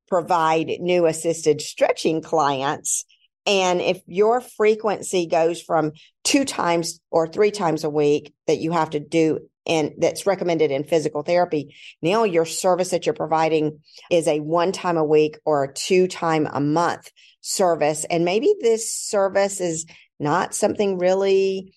provide 0.10 0.68
new 0.80 1.06
assisted 1.06 1.62
stretching 1.62 2.22
clients. 2.22 3.06
And 3.46 3.80
if 3.80 4.02
your 4.06 4.42
frequency 4.42 5.28
goes 5.28 5.62
from 5.62 5.94
two 6.24 6.44
times 6.44 7.00
or 7.10 7.28
three 7.28 7.52
times 7.52 7.84
a 7.84 7.90
week 7.90 8.34
that 8.48 8.58
you 8.58 8.72
have 8.72 8.92
to 8.92 9.00
do 9.00 9.48
and 9.66 9.94
that's 9.98 10.28
recommended 10.28 10.72
in 10.72 10.84
physical 10.84 11.24
therapy, 11.24 11.74
now 12.02 12.26
your 12.26 12.46
service 12.46 12.90
that 12.90 13.06
you're 13.06 13.16
providing 13.16 13.80
is 14.12 14.28
a 14.28 14.42
one 14.42 14.74
time 14.74 14.98
a 14.98 15.06
week 15.06 15.40
or 15.46 15.64
a 15.64 15.74
two 15.74 16.08
time 16.08 16.48
a 16.52 16.60
month 16.60 17.12
service. 17.40 18.06
And 18.10 18.26
maybe 18.26 18.54
this 18.60 18.92
service 18.92 19.62
is 19.62 19.86
not 20.20 20.54
something 20.54 20.98
really 20.98 21.74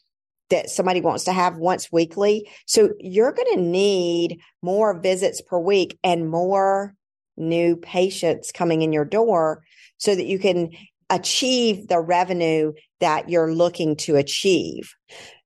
that 0.50 0.70
somebody 0.70 1.00
wants 1.00 1.24
to 1.24 1.32
have 1.32 1.56
once 1.56 1.92
weekly. 1.92 2.48
So 2.66 2.90
you're 2.98 3.32
going 3.32 3.54
to 3.54 3.60
need 3.60 4.40
more 4.62 4.98
visits 4.98 5.40
per 5.40 5.58
week 5.58 5.98
and 6.02 6.28
more 6.28 6.94
new 7.36 7.76
patients 7.76 8.52
coming 8.52 8.82
in 8.82 8.92
your 8.92 9.04
door 9.04 9.62
so 9.98 10.14
that 10.14 10.26
you 10.26 10.38
can 10.38 10.70
achieve 11.10 11.88
the 11.88 12.00
revenue 12.00 12.72
that 13.00 13.28
you're 13.28 13.52
looking 13.52 13.96
to 13.96 14.16
achieve. 14.16 14.94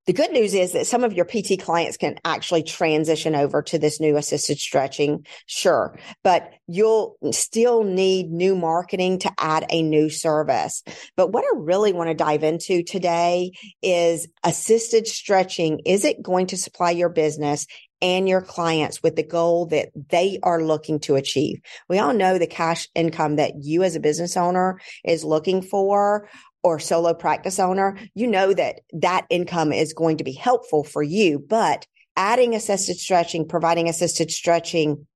The 0.06 0.12
good 0.12 0.32
news 0.32 0.52
is 0.52 0.72
that 0.72 0.88
some 0.88 1.04
of 1.04 1.12
your 1.12 1.24
PT 1.24 1.60
clients 1.60 1.96
can 1.96 2.16
actually 2.24 2.64
transition 2.64 3.36
over 3.36 3.62
to 3.62 3.78
this 3.78 4.00
new 4.00 4.16
assisted 4.16 4.58
stretching. 4.58 5.24
Sure. 5.46 5.96
But 6.24 6.50
you'll 6.66 7.16
still 7.30 7.84
need 7.84 8.30
new 8.30 8.56
marketing 8.56 9.20
to 9.20 9.32
add 9.38 9.64
a 9.70 9.80
new 9.80 10.10
service. 10.10 10.82
But 11.16 11.32
what 11.32 11.44
I 11.44 11.56
really 11.56 11.92
want 11.92 12.08
to 12.10 12.14
dive 12.14 12.42
into 12.42 12.82
today 12.82 13.52
is 13.80 14.26
assisted 14.42 15.06
stretching. 15.06 15.80
Is 15.86 16.04
it 16.04 16.22
going 16.22 16.48
to 16.48 16.56
supply 16.56 16.90
your 16.90 17.08
business 17.08 17.66
and 18.02 18.28
your 18.28 18.42
clients 18.42 19.00
with 19.00 19.14
the 19.14 19.22
goal 19.22 19.66
that 19.66 19.90
they 20.10 20.40
are 20.42 20.60
looking 20.60 20.98
to 20.98 21.14
achieve. 21.14 21.60
We 21.88 22.00
all 22.00 22.12
know 22.12 22.36
the 22.36 22.48
cash 22.48 22.88
income 22.96 23.36
that 23.36 23.52
you 23.62 23.84
as 23.84 23.94
a 23.94 24.00
business 24.00 24.36
owner 24.36 24.80
is 25.04 25.24
looking 25.24 25.62
for 25.62 26.28
or 26.62 26.78
solo 26.78 27.14
practice 27.14 27.58
owner, 27.58 27.98
you 28.14 28.26
know 28.26 28.52
that 28.52 28.80
that 28.92 29.26
income 29.30 29.72
is 29.72 29.92
going 29.92 30.18
to 30.18 30.24
be 30.24 30.32
helpful 30.32 30.84
for 30.84 31.02
you. 31.02 31.38
But 31.38 31.86
adding 32.16 32.54
assisted 32.54 32.98
stretching, 32.98 33.48
providing 33.48 33.88
assisted 33.88 34.30
stretching, 34.30 35.06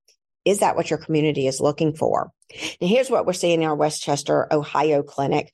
is 0.44 0.60
that 0.60 0.76
what 0.76 0.90
your 0.90 0.98
community 0.98 1.46
is 1.46 1.60
looking 1.60 1.94
for? 1.94 2.30
Now, 2.80 2.86
here's 2.86 3.10
what 3.10 3.26
we're 3.26 3.32
seeing 3.32 3.62
in 3.62 3.68
our 3.68 3.74
West 3.74 4.02
Chester, 4.02 4.52
Ohio 4.52 5.02
clinic. 5.02 5.52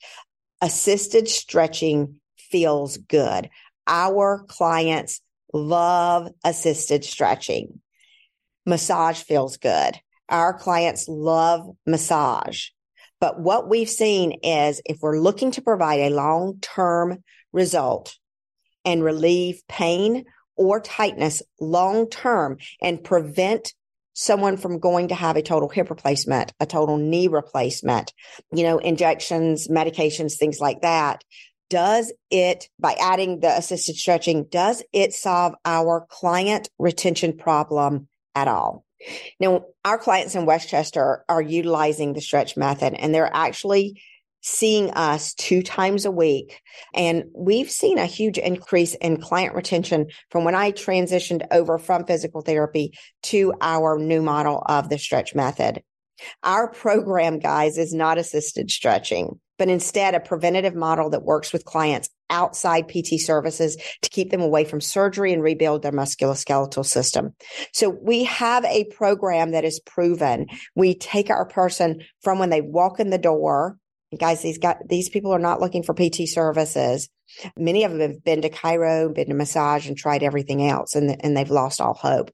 Assisted 0.61 1.29
stretching 1.29 2.21
feels 2.37 2.97
good. 2.99 3.49
Our 3.87 4.45
clients 4.45 5.21
love 5.53 6.29
assisted 6.45 7.05
stretching. 7.05 7.81
Massage 8.65 9.23
feels 9.23 9.57
good. 9.57 9.99
Our 10.29 10.55
clients 10.55 11.09
love 11.09 11.69
massage. 11.87 12.69
But 13.23 13.39
what 13.39 13.69
we've 13.69 13.89
seen 13.89 14.33
is 14.43 14.83
if 14.85 14.99
we're 15.01 15.21
looking 15.21 15.53
to 15.53 15.63
provide 15.63 16.01
a 16.01 16.11
long 16.11 16.59
term 16.61 17.23
result 17.53 18.17
and 18.85 19.05
relieve 19.05 19.63
pain 19.69 20.25
or 20.57 20.81
tightness 20.81 21.41
long 21.61 22.11
term 22.11 22.57
and 22.81 23.05
prevent 23.05 23.75
someone 24.13 24.57
from 24.57 24.81
going 24.81 25.07
to 25.07 25.15
have 25.15 25.37
a 25.37 25.43
total 25.43 25.69
hip 25.69 25.89
replacement, 25.89 26.53
a 26.59 26.67
total 26.67 26.97
knee 26.97 27.29
replacement, 27.29 28.13
you 28.53 28.65
know, 28.65 28.79
injections, 28.79 29.69
medications, 29.69 30.37
things 30.37 30.59
like 30.59 30.81
that. 30.81 31.23
Does 31.71 32.13
it, 32.29 32.69
by 32.81 32.97
adding 33.01 33.39
the 33.39 33.57
assisted 33.57 33.95
stretching, 33.95 34.47
does 34.51 34.83
it 34.93 35.15
solve 35.15 35.55
our 35.65 36.07
client 36.11 36.69
retention 36.77 37.37
problem 37.37 38.09
at 38.35 38.49
all? 38.49 38.85
Now, 39.41 39.67
our 39.85 39.99
clients 39.99 40.35
in 40.35 40.47
West 40.47 40.69
Chester 40.69 41.25
are 41.29 41.43
utilizing 41.43 42.13
the 42.13 42.21
stretch 42.21 42.57
method 42.57 42.95
and 42.95 43.15
they're 43.15 43.31
actually 43.33 44.03
seeing 44.43 44.91
us 44.91 45.35
two 45.35 45.63
times 45.63 46.05
a 46.05 46.11
week. 46.11 46.61
And 46.95 47.25
we've 47.35 47.71
seen 47.71 47.99
a 47.99 48.07
huge 48.07 48.39
increase 48.39 48.95
in 48.95 49.21
client 49.21 49.55
retention 49.55 50.09
from 50.31 50.45
when 50.45 50.57
I 50.57 50.73
transitioned 50.73 51.47
over 51.53 51.79
from 51.79 52.07
physical 52.07 52.41
therapy 52.41 52.93
to 53.25 53.55
our 53.61 53.99
new 53.99 54.21
model 54.21 54.63
of 54.67 54.89
the 54.89 54.99
stretch 54.99 55.35
method. 55.35 55.83
Our 56.43 56.71
program, 56.71 57.39
guys, 57.39 57.79
is 57.79 57.95
not 57.95 58.19
assisted 58.19 58.71
stretching 58.71 59.41
but 59.63 59.69
instead 59.69 60.17
a 60.17 60.19
preventative 60.19 60.75
model 60.75 61.11
that 61.11 61.23
works 61.23 61.53
with 61.53 61.65
clients 61.65 62.11
outside 62.33 62.89
PT 62.89 63.21
services 63.21 63.77
to 64.01 64.11
keep 64.11 64.31
them 64.31 64.41
away 64.41 64.65
from 64.65 64.81
surgery 64.81 65.33
and 65.33 65.43
rebuild 65.43 65.83
their 65.83 65.93
musculoskeletal 65.93 66.85
system. 66.85 67.35
So 67.73 67.91
we 67.91 68.25
have 68.25 68.65
a 68.65 68.85
program 68.85 69.53
that 69.53 69.65
is 69.65 69.79
proven. 69.79 70.47
We 70.75 70.97
take 70.97 71.31
our 71.31 71.47
person 71.47 72.03
from 72.23 72.41
when 72.41 72.51
they 72.51 72.63
walk 72.63 72.99
in 72.99 73.11
the 73.11 73.19
door. 73.19 73.79
Guys, 74.19 74.43
these 74.43 74.59
got 74.59 74.79
these 74.89 75.09
people 75.09 75.33
are 75.33 75.39
not 75.39 75.61
looking 75.61 75.83
for 75.83 75.95
PT 75.95 76.27
services. 76.27 77.09
Many 77.57 77.85
of 77.85 77.93
them 77.93 78.01
have 78.01 78.25
been 78.25 78.43
to 78.43 78.51
chiro, 78.51 79.13
been 79.15 79.29
to 79.29 79.35
massage, 79.35 79.87
and 79.89 79.97
tried 79.97 80.23
everything 80.23 80.67
else, 80.67 80.95
and, 80.95 81.17
and 81.25 81.37
they've 81.37 81.51
lost 81.51 81.81
all 81.81 81.95
hope. 81.95 82.31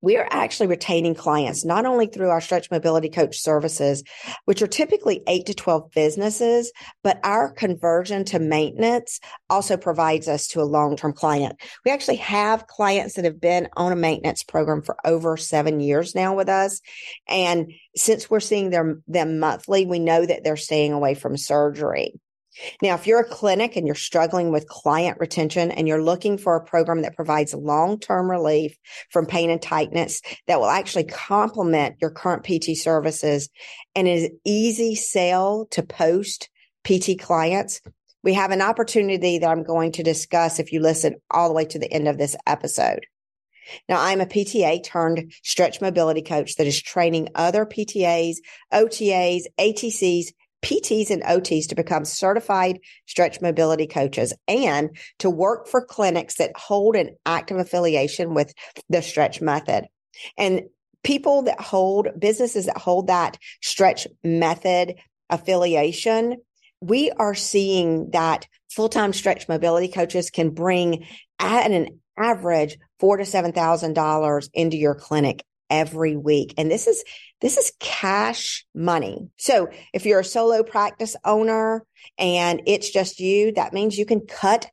We 0.00 0.16
are 0.16 0.28
actually 0.30 0.66
retaining 0.66 1.14
clients 1.14 1.64
not 1.64 1.86
only 1.86 2.06
through 2.06 2.30
our 2.30 2.40
stretch 2.40 2.70
mobility 2.70 3.08
coach 3.08 3.38
services, 3.38 4.02
which 4.44 4.62
are 4.62 4.66
typically 4.66 5.22
eight 5.26 5.46
to 5.46 5.54
12 5.54 5.90
businesses, 5.92 6.72
but 7.02 7.20
our 7.22 7.52
conversion 7.52 8.24
to 8.26 8.38
maintenance 8.38 9.20
also 9.48 9.76
provides 9.76 10.28
us 10.28 10.48
to 10.48 10.60
a 10.60 10.64
long 10.64 10.96
term 10.96 11.12
client. 11.12 11.60
We 11.84 11.90
actually 11.90 12.16
have 12.16 12.66
clients 12.66 13.14
that 13.14 13.24
have 13.24 13.40
been 13.40 13.68
on 13.76 13.92
a 13.92 13.96
maintenance 13.96 14.42
program 14.42 14.82
for 14.82 14.96
over 15.04 15.36
seven 15.36 15.80
years 15.80 16.14
now 16.14 16.34
with 16.34 16.48
us. 16.48 16.80
And 17.28 17.72
since 17.96 18.30
we're 18.30 18.40
seeing 18.40 18.70
them, 18.70 19.02
them 19.06 19.38
monthly, 19.38 19.86
we 19.86 19.98
know 19.98 20.24
that 20.24 20.44
they're 20.44 20.56
staying 20.56 20.92
away 20.92 21.14
from 21.14 21.36
surgery. 21.36 22.20
Now, 22.82 22.94
if 22.94 23.06
you're 23.06 23.20
a 23.20 23.28
clinic 23.28 23.76
and 23.76 23.86
you're 23.86 23.94
struggling 23.94 24.52
with 24.52 24.68
client 24.68 25.18
retention 25.18 25.70
and 25.70 25.88
you're 25.88 26.02
looking 26.02 26.36
for 26.36 26.54
a 26.56 26.64
program 26.64 27.02
that 27.02 27.16
provides 27.16 27.54
long 27.54 27.98
term 27.98 28.30
relief 28.30 28.76
from 29.10 29.26
pain 29.26 29.50
and 29.50 29.60
tightness 29.60 30.20
that 30.46 30.60
will 30.60 30.68
actually 30.68 31.04
complement 31.04 31.96
your 32.00 32.10
current 32.10 32.44
PT 32.44 32.76
services 32.76 33.48
and 33.94 34.06
is 34.06 34.30
easy 34.44 34.94
sell 34.94 35.66
to 35.70 35.82
post 35.82 36.50
PT 36.84 37.18
clients, 37.18 37.80
we 38.22 38.34
have 38.34 38.50
an 38.50 38.62
opportunity 38.62 39.38
that 39.38 39.48
I'm 39.48 39.64
going 39.64 39.92
to 39.92 40.02
discuss 40.02 40.58
if 40.58 40.72
you 40.72 40.80
listen 40.80 41.16
all 41.30 41.48
the 41.48 41.54
way 41.54 41.64
to 41.66 41.78
the 41.78 41.92
end 41.92 42.06
of 42.08 42.18
this 42.18 42.36
episode. 42.46 43.06
Now, 43.88 44.00
I'm 44.00 44.20
a 44.20 44.26
PTA 44.26 44.84
turned 44.84 45.32
stretch 45.42 45.80
mobility 45.80 46.22
coach 46.22 46.56
that 46.56 46.66
is 46.66 46.80
training 46.80 47.28
other 47.34 47.64
PTAs, 47.64 48.36
OTAs, 48.72 49.42
ATCs, 49.58 50.26
PTs 50.62 51.10
and 51.10 51.22
OTs 51.22 51.68
to 51.68 51.74
become 51.74 52.04
certified 52.04 52.78
stretch 53.06 53.40
mobility 53.40 53.86
coaches 53.86 54.32
and 54.48 54.96
to 55.18 55.28
work 55.28 55.66
for 55.66 55.84
clinics 55.84 56.36
that 56.36 56.56
hold 56.56 56.96
an 56.96 57.16
active 57.26 57.58
affiliation 57.58 58.34
with 58.34 58.52
the 58.88 59.02
stretch 59.02 59.40
method. 59.40 59.86
And 60.38 60.62
people 61.02 61.42
that 61.42 61.60
hold 61.60 62.08
businesses 62.18 62.66
that 62.66 62.78
hold 62.78 63.08
that 63.08 63.38
stretch 63.60 64.06
method 64.22 64.94
affiliation, 65.30 66.36
we 66.80 67.10
are 67.10 67.34
seeing 67.34 68.10
that 68.10 68.46
full-time 68.70 69.12
stretch 69.12 69.48
mobility 69.48 69.88
coaches 69.88 70.30
can 70.30 70.50
bring 70.50 71.06
at 71.38 71.70
an 71.70 72.00
average 72.16 72.78
four 73.00 73.16
to 73.16 73.24
seven 73.24 73.52
thousand 73.52 73.94
dollars 73.94 74.48
into 74.54 74.76
your 74.76 74.94
clinic 74.94 75.44
every 75.70 76.16
week. 76.16 76.54
And 76.58 76.70
this 76.70 76.86
is, 76.86 77.02
this 77.42 77.58
is 77.58 77.72
cash 77.80 78.64
money. 78.74 79.28
So 79.36 79.68
if 79.92 80.06
you're 80.06 80.20
a 80.20 80.24
solo 80.24 80.62
practice 80.62 81.16
owner 81.24 81.84
and 82.16 82.62
it's 82.66 82.88
just 82.88 83.18
you, 83.18 83.52
that 83.52 83.72
means 83.72 83.98
you 83.98 84.06
can 84.06 84.20
cut 84.20 84.70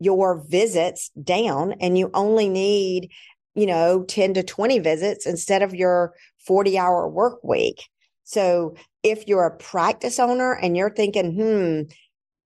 your 0.00 0.44
visits 0.46 1.10
down 1.10 1.74
and 1.80 1.96
you 1.96 2.10
only 2.12 2.48
need, 2.48 3.10
you 3.54 3.66
know, 3.66 4.02
10 4.02 4.34
to 4.34 4.42
20 4.42 4.80
visits 4.80 5.24
instead 5.24 5.62
of 5.62 5.74
your 5.74 6.14
40 6.46 6.76
hour 6.78 7.08
work 7.08 7.44
week. 7.44 7.88
So 8.24 8.74
if 9.02 9.28
you're 9.28 9.46
a 9.46 9.56
practice 9.56 10.18
owner 10.18 10.52
and 10.52 10.76
you're 10.76 10.94
thinking, 10.94 11.34
hmm, 11.34 11.90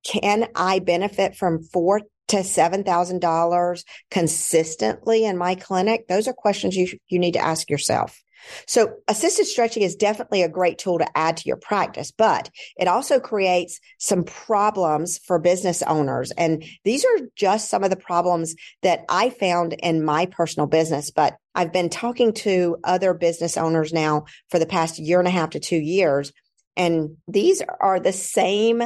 can 0.04 0.48
I 0.54 0.80
benefit 0.80 1.36
from 1.36 1.62
four 1.62 2.02
to 2.28 2.36
$7,000 2.36 3.84
consistently 4.10 5.24
in 5.24 5.38
my 5.38 5.54
clinic? 5.54 6.06
Those 6.06 6.28
are 6.28 6.34
questions 6.34 6.76
you, 6.76 6.88
you 7.08 7.18
need 7.18 7.32
to 7.32 7.44
ask 7.44 7.70
yourself. 7.70 8.23
So 8.66 8.96
assisted 9.08 9.46
stretching 9.46 9.82
is 9.82 9.96
definitely 9.96 10.42
a 10.42 10.48
great 10.48 10.78
tool 10.78 10.98
to 10.98 11.18
add 11.18 11.38
to 11.38 11.46
your 11.48 11.56
practice, 11.56 12.10
but 12.10 12.50
it 12.76 12.88
also 12.88 13.20
creates 13.20 13.80
some 13.98 14.24
problems 14.24 15.18
for 15.18 15.38
business 15.38 15.82
owners. 15.82 16.30
And 16.32 16.64
these 16.84 17.04
are 17.04 17.26
just 17.36 17.70
some 17.70 17.84
of 17.84 17.90
the 17.90 17.96
problems 17.96 18.54
that 18.82 19.04
I 19.08 19.30
found 19.30 19.74
in 19.74 20.04
my 20.04 20.26
personal 20.26 20.66
business, 20.66 21.10
but 21.10 21.36
I've 21.54 21.72
been 21.72 21.90
talking 21.90 22.32
to 22.34 22.76
other 22.84 23.14
business 23.14 23.56
owners 23.56 23.92
now 23.92 24.24
for 24.50 24.58
the 24.58 24.66
past 24.66 24.98
year 24.98 25.18
and 25.18 25.28
a 25.28 25.32
half 25.32 25.50
to 25.50 25.60
two 25.60 25.76
years. 25.76 26.32
And 26.76 27.16
these 27.28 27.62
are 27.80 28.00
the 28.00 28.12
same 28.12 28.82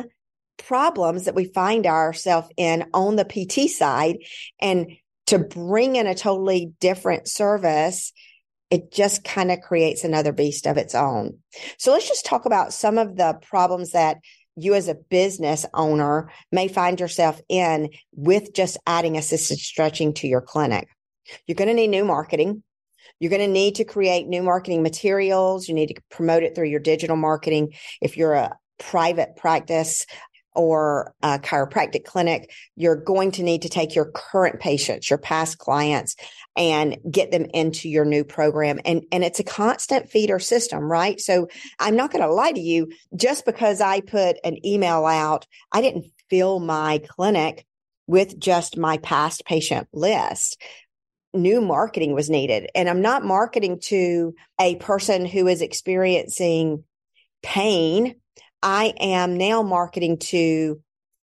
problems 0.58 1.24
that 1.24 1.34
we 1.34 1.44
find 1.44 1.86
ourselves 1.86 2.48
in 2.56 2.84
on 2.92 3.16
the 3.16 3.24
PT 3.24 3.70
side 3.70 4.18
and 4.60 4.88
to 5.26 5.38
bring 5.38 5.96
in 5.96 6.06
a 6.06 6.14
totally 6.14 6.72
different 6.80 7.28
service 7.28 8.12
it 8.70 8.92
just 8.92 9.24
kind 9.24 9.50
of 9.50 9.60
creates 9.60 10.04
another 10.04 10.32
beast 10.32 10.66
of 10.66 10.76
its 10.76 10.94
own. 10.94 11.38
So 11.78 11.92
let's 11.92 12.08
just 12.08 12.26
talk 12.26 12.44
about 12.44 12.72
some 12.72 12.98
of 12.98 13.16
the 13.16 13.38
problems 13.42 13.92
that 13.92 14.18
you 14.56 14.74
as 14.74 14.88
a 14.88 14.94
business 14.94 15.64
owner 15.72 16.30
may 16.50 16.68
find 16.68 16.98
yourself 16.98 17.40
in 17.48 17.90
with 18.12 18.52
just 18.52 18.76
adding 18.86 19.16
assisted 19.16 19.58
stretching 19.58 20.14
to 20.14 20.26
your 20.26 20.40
clinic. 20.40 20.88
You're 21.46 21.54
going 21.54 21.68
to 21.68 21.74
need 21.74 21.88
new 21.88 22.04
marketing. 22.04 22.62
You're 23.20 23.30
going 23.30 23.42
to 23.42 23.48
need 23.48 23.76
to 23.76 23.84
create 23.84 24.26
new 24.26 24.42
marketing 24.42 24.82
materials. 24.82 25.68
You 25.68 25.74
need 25.74 25.94
to 25.94 26.00
promote 26.10 26.42
it 26.42 26.54
through 26.54 26.68
your 26.68 26.80
digital 26.80 27.16
marketing. 27.16 27.74
If 28.00 28.16
you're 28.16 28.34
a 28.34 28.56
private 28.78 29.36
practice, 29.36 30.06
or 30.58 31.14
a 31.22 31.38
chiropractic 31.38 32.04
clinic, 32.04 32.52
you're 32.74 32.96
going 32.96 33.30
to 33.30 33.44
need 33.44 33.62
to 33.62 33.68
take 33.68 33.94
your 33.94 34.10
current 34.10 34.58
patients, 34.58 35.08
your 35.08 35.18
past 35.18 35.56
clients 35.58 36.16
and 36.56 36.96
get 37.08 37.30
them 37.30 37.46
into 37.54 37.88
your 37.88 38.04
new 38.04 38.24
program. 38.24 38.80
And, 38.84 39.04
and 39.12 39.22
it's 39.22 39.38
a 39.38 39.44
constant 39.44 40.10
feeder 40.10 40.40
system, 40.40 40.90
right? 40.90 41.20
So 41.20 41.46
I'm 41.78 41.94
not 41.94 42.10
going 42.10 42.24
to 42.24 42.32
lie 42.32 42.50
to 42.50 42.60
you. 42.60 42.90
Just 43.14 43.46
because 43.46 43.80
I 43.80 44.00
put 44.00 44.36
an 44.42 44.66
email 44.66 45.06
out, 45.06 45.46
I 45.70 45.80
didn't 45.80 46.06
fill 46.28 46.58
my 46.58 47.00
clinic 47.06 47.64
with 48.08 48.36
just 48.36 48.76
my 48.76 48.96
past 48.98 49.44
patient 49.44 49.86
list 49.92 50.60
new 51.34 51.60
marketing 51.60 52.14
was 52.14 52.30
needed. 52.30 52.70
And 52.74 52.88
I'm 52.88 53.02
not 53.02 53.22
marketing 53.22 53.80
to 53.84 54.34
a 54.58 54.76
person 54.76 55.26
who 55.26 55.46
is 55.46 55.60
experiencing 55.60 56.84
pain. 57.42 58.16
I 58.62 58.94
am 59.00 59.36
now 59.36 59.62
marketing 59.62 60.18
to 60.18 60.80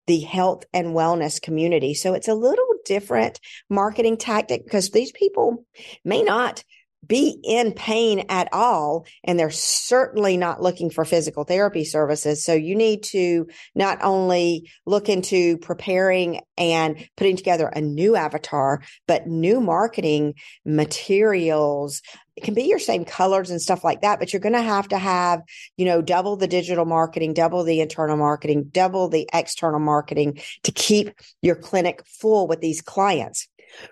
the 0.08 0.20
health 0.20 0.66
and 0.74 0.88
wellness 0.88 1.42
community. 1.42 1.94
So 1.94 2.14
it's 2.14 2.28
a 2.28 2.34
little 2.34 2.68
different 2.86 3.40
marketing 3.70 4.18
tactic 4.18 4.64
because 4.64 4.90
these 4.90 5.12
people 5.12 5.66
may 6.04 6.22
not 6.22 6.64
be 7.06 7.40
in 7.44 7.74
pain 7.74 8.26
at 8.30 8.50
all. 8.52 9.06
And 9.24 9.40
they're 9.40 9.52
certainly 9.52 10.38
not 10.38 10.62
looking 10.62 10.90
for 10.90 11.06
physical 11.06 11.44
therapy 11.44 11.86
services. 11.86 12.44
So 12.44 12.54
you 12.54 12.76
need 12.76 13.04
to 13.04 13.48
not 13.76 14.00
only 14.02 14.70
look 14.86 15.10
into 15.10 15.58
preparing 15.58 16.42
and 16.58 17.08
putting 17.18 17.38
together 17.38 17.68
a 17.68 17.82
new 17.82 18.16
avatar, 18.16 18.82
but 19.08 19.28
new 19.28 19.60
marketing 19.60 20.36
materials. 20.66 22.02
It 22.36 22.44
can 22.44 22.56
be 22.56 22.64
your 22.64 22.80
same 22.80 23.06
colors 23.06 23.52
and 23.52 23.62
stuff 23.62 23.84
like 23.84 24.02
that, 24.02 24.20
but 24.20 24.34
you're 24.34 24.40
going 24.40 24.54
to 24.54 24.62
have 24.62 24.88
to 24.88 24.98
have, 24.98 25.42
you 25.78 25.86
know, 25.86 26.02
double 26.02 26.36
the 26.36 26.48
digital 26.48 26.86
marketing, 26.86 27.34
double 27.34 27.64
the 27.64 27.80
internal 27.80 28.18
marketing, 28.18 28.70
double 28.72 29.08
the 29.08 29.30
external 29.32 29.80
marketing 29.80 30.40
to 30.64 30.72
keep 30.72 31.12
your 31.42 31.56
clinic 31.56 32.04
full 32.08 32.48
with 32.48 32.60
these 32.60 32.82
clients. 32.82 33.48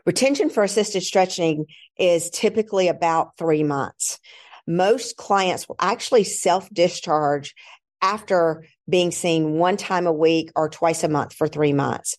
Retention 0.06 0.50
for 0.50 0.63
assisted 0.63 1.02
stretching 1.02 1.65
is 1.98 2.30
typically 2.30 2.88
about 2.88 3.38
three 3.38 3.63
months. 3.63 4.20
Most 4.67 5.17
clients 5.17 5.67
will 5.67 5.78
actually 5.80 6.24
self 6.24 6.70
discharge 6.70 7.56
after 8.02 8.65
being 8.89 9.12
seen 9.12 9.54
one 9.54 9.78
time 9.78 10.08
a 10.08 10.13
week 10.13 10.52
or 10.56 10.70
twice 10.70 11.04
a 11.04 11.10
month 11.10 11.34
for 11.34 11.48
three 11.48 11.74
months. 11.74 12.15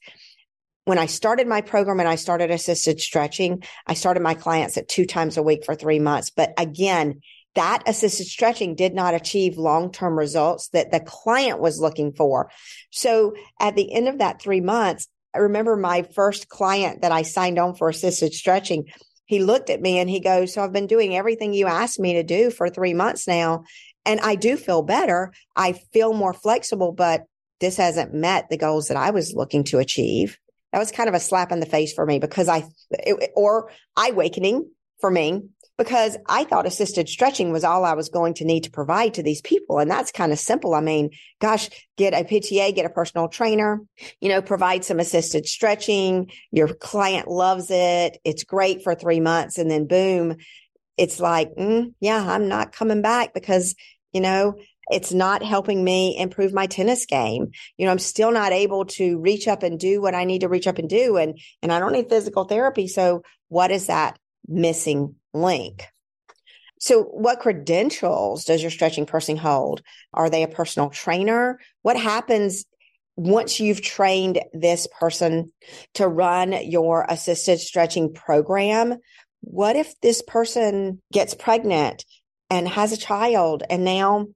When 0.84 0.98
I 0.98 1.06
started 1.06 1.46
my 1.46 1.60
program 1.60 2.00
and 2.00 2.08
I 2.08 2.16
started 2.16 2.50
assisted 2.50 3.00
stretching, 3.00 3.62
I 3.86 3.94
started 3.94 4.22
my 4.22 4.34
clients 4.34 4.76
at 4.76 4.88
two 4.88 5.06
times 5.06 5.36
a 5.36 5.42
week 5.42 5.64
for 5.64 5.74
three 5.74 6.00
months. 6.00 6.30
But 6.30 6.52
again, 6.58 7.20
that 7.54 7.82
assisted 7.86 8.26
stretching 8.26 8.74
did 8.74 8.94
not 8.94 9.14
achieve 9.14 9.58
long-term 9.58 10.18
results 10.18 10.68
that 10.68 10.90
the 10.90 11.00
client 11.00 11.60
was 11.60 11.80
looking 11.80 12.12
for. 12.12 12.50
So 12.90 13.34
at 13.60 13.76
the 13.76 13.92
end 13.92 14.08
of 14.08 14.18
that 14.18 14.40
three 14.40 14.60
months, 14.60 15.06
I 15.34 15.38
remember 15.38 15.76
my 15.76 16.02
first 16.02 16.48
client 16.48 17.02
that 17.02 17.12
I 17.12 17.22
signed 17.22 17.58
on 17.58 17.74
for 17.74 17.88
assisted 17.88 18.34
stretching. 18.34 18.86
He 19.24 19.42
looked 19.42 19.70
at 19.70 19.80
me 19.80 19.98
and 19.98 20.10
he 20.10 20.20
goes, 20.20 20.52
So 20.52 20.62
I've 20.62 20.72
been 20.72 20.86
doing 20.86 21.16
everything 21.16 21.54
you 21.54 21.66
asked 21.66 22.00
me 22.00 22.14
to 22.14 22.22
do 22.22 22.50
for 22.50 22.68
three 22.68 22.94
months 22.94 23.26
now. 23.26 23.64
And 24.04 24.20
I 24.20 24.34
do 24.34 24.56
feel 24.56 24.82
better. 24.82 25.32
I 25.56 25.72
feel 25.72 26.12
more 26.12 26.34
flexible, 26.34 26.92
but 26.92 27.24
this 27.60 27.76
hasn't 27.76 28.12
met 28.12 28.50
the 28.50 28.56
goals 28.56 28.88
that 28.88 28.96
I 28.96 29.10
was 29.10 29.34
looking 29.34 29.64
to 29.64 29.78
achieve. 29.78 30.38
That 30.72 30.78
was 30.78 30.90
kind 30.90 31.08
of 31.08 31.14
a 31.14 31.20
slap 31.20 31.52
in 31.52 31.60
the 31.60 31.66
face 31.66 31.92
for 31.92 32.04
me 32.04 32.18
because 32.18 32.48
I, 32.48 32.64
it, 32.90 33.30
or 33.36 33.70
eye 33.96 34.10
awakening 34.10 34.68
for 35.00 35.10
me 35.10 35.42
because 35.78 36.16
I 36.26 36.44
thought 36.44 36.66
assisted 36.66 37.08
stretching 37.08 37.50
was 37.50 37.64
all 37.64 37.84
I 37.84 37.94
was 37.94 38.08
going 38.08 38.34
to 38.34 38.44
need 38.44 38.64
to 38.64 38.70
provide 38.70 39.14
to 39.14 39.22
these 39.22 39.40
people. 39.40 39.78
And 39.78 39.90
that's 39.90 40.12
kind 40.12 40.32
of 40.32 40.38
simple. 40.38 40.74
I 40.74 40.80
mean, 40.80 41.10
gosh, 41.40 41.70
get 41.96 42.12
a 42.12 42.24
PTA, 42.24 42.74
get 42.74 42.86
a 42.86 42.90
personal 42.90 43.28
trainer, 43.28 43.80
you 44.20 44.28
know, 44.28 44.42
provide 44.42 44.84
some 44.84 45.00
assisted 45.00 45.46
stretching. 45.46 46.30
Your 46.50 46.68
client 46.68 47.28
loves 47.28 47.70
it. 47.70 48.18
It's 48.24 48.44
great 48.44 48.82
for 48.84 48.94
three 48.94 49.20
months. 49.20 49.58
And 49.58 49.70
then 49.70 49.86
boom, 49.86 50.36
it's 50.96 51.18
like, 51.18 51.54
mm, 51.56 51.94
yeah, 52.00 52.22
I'm 52.22 52.48
not 52.48 52.72
coming 52.72 53.02
back 53.02 53.32
because, 53.32 53.74
you 54.12 54.20
know, 54.20 54.58
it's 54.90 55.12
not 55.12 55.42
helping 55.42 55.82
me 55.82 56.18
improve 56.18 56.52
my 56.52 56.66
tennis 56.66 57.06
game. 57.06 57.52
You 57.78 57.86
know, 57.86 57.92
I'm 57.92 57.98
still 57.98 58.30
not 58.30 58.52
able 58.52 58.84
to 58.86 59.18
reach 59.20 59.48
up 59.48 59.62
and 59.62 59.78
do 59.78 60.02
what 60.02 60.14
I 60.14 60.24
need 60.24 60.40
to 60.40 60.48
reach 60.48 60.66
up 60.66 60.78
and 60.78 60.88
do. 60.88 61.16
And, 61.16 61.38
and 61.62 61.72
I 61.72 61.78
don't 61.78 61.92
need 61.92 62.10
physical 62.10 62.44
therapy. 62.44 62.88
So 62.88 63.22
what 63.48 63.70
is 63.70 63.86
that 63.86 64.18
missing 64.46 65.14
link. 65.32 65.86
So 66.78 67.04
what 67.04 67.40
credentials 67.40 68.44
does 68.44 68.60
your 68.60 68.70
stretching 68.70 69.06
person 69.06 69.36
hold? 69.36 69.82
Are 70.12 70.28
they 70.28 70.42
a 70.42 70.48
personal 70.48 70.90
trainer? 70.90 71.60
What 71.82 71.96
happens 71.96 72.64
once 73.14 73.60
you've 73.60 73.82
trained 73.82 74.40
this 74.52 74.88
person 74.98 75.52
to 75.94 76.08
run 76.08 76.52
your 76.68 77.06
assisted 77.08 77.60
stretching 77.60 78.12
program? 78.12 78.96
What 79.42 79.76
if 79.76 79.94
this 80.00 80.22
person 80.22 81.00
gets 81.12 81.34
pregnant 81.34 82.04
and 82.50 82.68
has 82.68 82.92
a 82.92 82.96
child 82.96 83.62
and 83.70 83.84
now 83.84 84.26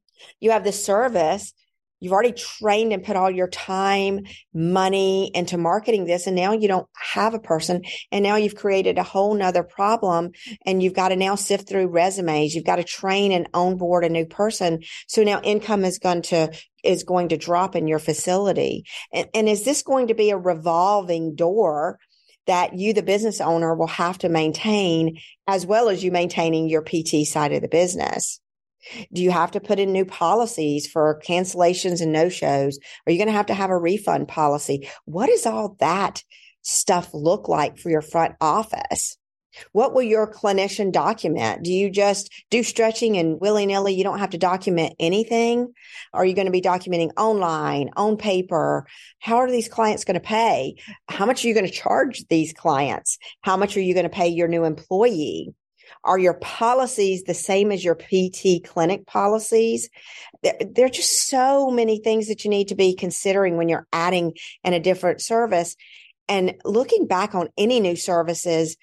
you 0.40 0.52
have 0.52 0.64
this 0.64 0.84
service 0.84 1.52
You've 2.00 2.12
already 2.12 2.32
trained 2.32 2.92
and 2.92 3.02
put 3.02 3.16
all 3.16 3.30
your 3.30 3.48
time, 3.48 4.20
money 4.52 5.30
into 5.34 5.56
marketing 5.56 6.04
this. 6.04 6.26
And 6.26 6.36
now 6.36 6.52
you 6.52 6.68
don't 6.68 6.86
have 6.94 7.32
a 7.32 7.38
person. 7.38 7.82
And 8.12 8.22
now 8.22 8.36
you've 8.36 8.54
created 8.54 8.98
a 8.98 9.02
whole 9.02 9.34
nother 9.34 9.62
problem 9.62 10.32
and 10.66 10.82
you've 10.82 10.94
got 10.94 11.08
to 11.08 11.16
now 11.16 11.36
sift 11.36 11.68
through 11.68 11.88
resumes. 11.88 12.54
You've 12.54 12.64
got 12.64 12.76
to 12.76 12.84
train 12.84 13.32
and 13.32 13.48
onboard 13.54 14.04
a 14.04 14.10
new 14.10 14.26
person. 14.26 14.82
So 15.08 15.22
now 15.22 15.40
income 15.40 15.84
is 15.84 15.98
going 15.98 16.22
to, 16.22 16.52
is 16.84 17.02
going 17.02 17.30
to 17.30 17.38
drop 17.38 17.74
in 17.74 17.88
your 17.88 17.98
facility. 17.98 18.84
And, 19.12 19.28
and 19.34 19.48
is 19.48 19.64
this 19.64 19.82
going 19.82 20.08
to 20.08 20.14
be 20.14 20.30
a 20.30 20.38
revolving 20.38 21.34
door? 21.34 21.98
that 22.46 22.78
you, 22.78 22.92
the 22.92 23.02
business 23.02 23.40
owner, 23.40 23.74
will 23.74 23.88
have 23.88 24.18
to 24.18 24.28
maintain 24.28 25.18
as 25.48 25.66
well 25.66 25.88
as 25.88 26.04
you 26.04 26.12
maintaining 26.12 26.68
your 26.68 26.82
PT 26.82 27.26
side 27.26 27.52
of 27.52 27.60
the 27.60 27.68
business. 27.68 28.40
Do 29.12 29.22
you 29.22 29.30
have 29.30 29.50
to 29.52 29.60
put 29.60 29.78
in 29.78 29.92
new 29.92 30.04
policies 30.04 30.86
for 30.86 31.20
cancellations 31.26 32.00
and 32.00 32.12
no 32.12 32.28
shows? 32.28 32.78
Are 33.06 33.12
you 33.12 33.18
going 33.18 33.28
to 33.28 33.32
have 33.32 33.46
to 33.46 33.54
have 33.54 33.70
a 33.70 33.78
refund 33.78 34.28
policy? 34.28 34.88
What 35.04 35.26
does 35.26 35.46
all 35.46 35.76
that 35.80 36.22
stuff 36.62 37.10
look 37.12 37.48
like 37.48 37.78
for 37.78 37.90
your 37.90 38.02
front 38.02 38.34
office? 38.40 39.16
What 39.72 39.94
will 39.94 40.02
your 40.02 40.30
clinician 40.30 40.92
document? 40.92 41.62
Do 41.62 41.72
you 41.72 41.90
just 41.90 42.30
do 42.50 42.62
stretching 42.62 43.16
and 43.16 43.40
willy 43.40 43.66
nilly? 43.66 43.94
You 43.94 44.04
don't 44.04 44.18
have 44.18 44.30
to 44.30 44.38
document 44.38 44.94
anything. 44.98 45.72
Are 46.12 46.24
you 46.24 46.34
going 46.34 46.46
to 46.46 46.52
be 46.52 46.60
documenting 46.60 47.10
online, 47.16 47.90
on 47.96 48.16
paper? 48.16 48.86
How 49.18 49.36
are 49.36 49.50
these 49.50 49.68
clients 49.68 50.04
going 50.04 50.14
to 50.14 50.20
pay? 50.20 50.76
How 51.08 51.26
much 51.26 51.44
are 51.44 51.48
you 51.48 51.54
going 51.54 51.66
to 51.66 51.72
charge 51.72 52.26
these 52.28 52.52
clients? 52.52 53.18
How 53.40 53.56
much 53.56 53.76
are 53.76 53.80
you 53.80 53.94
going 53.94 54.04
to 54.04 54.10
pay 54.10 54.28
your 54.28 54.48
new 54.48 54.64
employee? 54.64 55.54
Are 56.06 56.18
your 56.18 56.34
policies 56.34 57.24
the 57.24 57.34
same 57.34 57.72
as 57.72 57.84
your 57.84 57.96
PT 57.96 58.64
clinic 58.64 59.06
policies? 59.06 59.90
There, 60.42 60.56
there, 60.60 60.86
are 60.86 60.90
just 60.90 61.26
so 61.26 61.70
many 61.70 61.98
things 61.98 62.28
that 62.28 62.44
you 62.44 62.50
need 62.50 62.68
to 62.68 62.76
be 62.76 62.94
considering 62.94 63.56
when 63.56 63.68
you're 63.68 63.88
adding 63.92 64.34
in 64.62 64.72
a 64.72 64.80
different 64.80 65.20
service. 65.20 65.74
And 66.28 66.54
looking 66.64 67.06
back 67.06 67.34
on 67.34 67.48
any 67.58 67.80
new 67.80 67.96
services, 67.96 68.76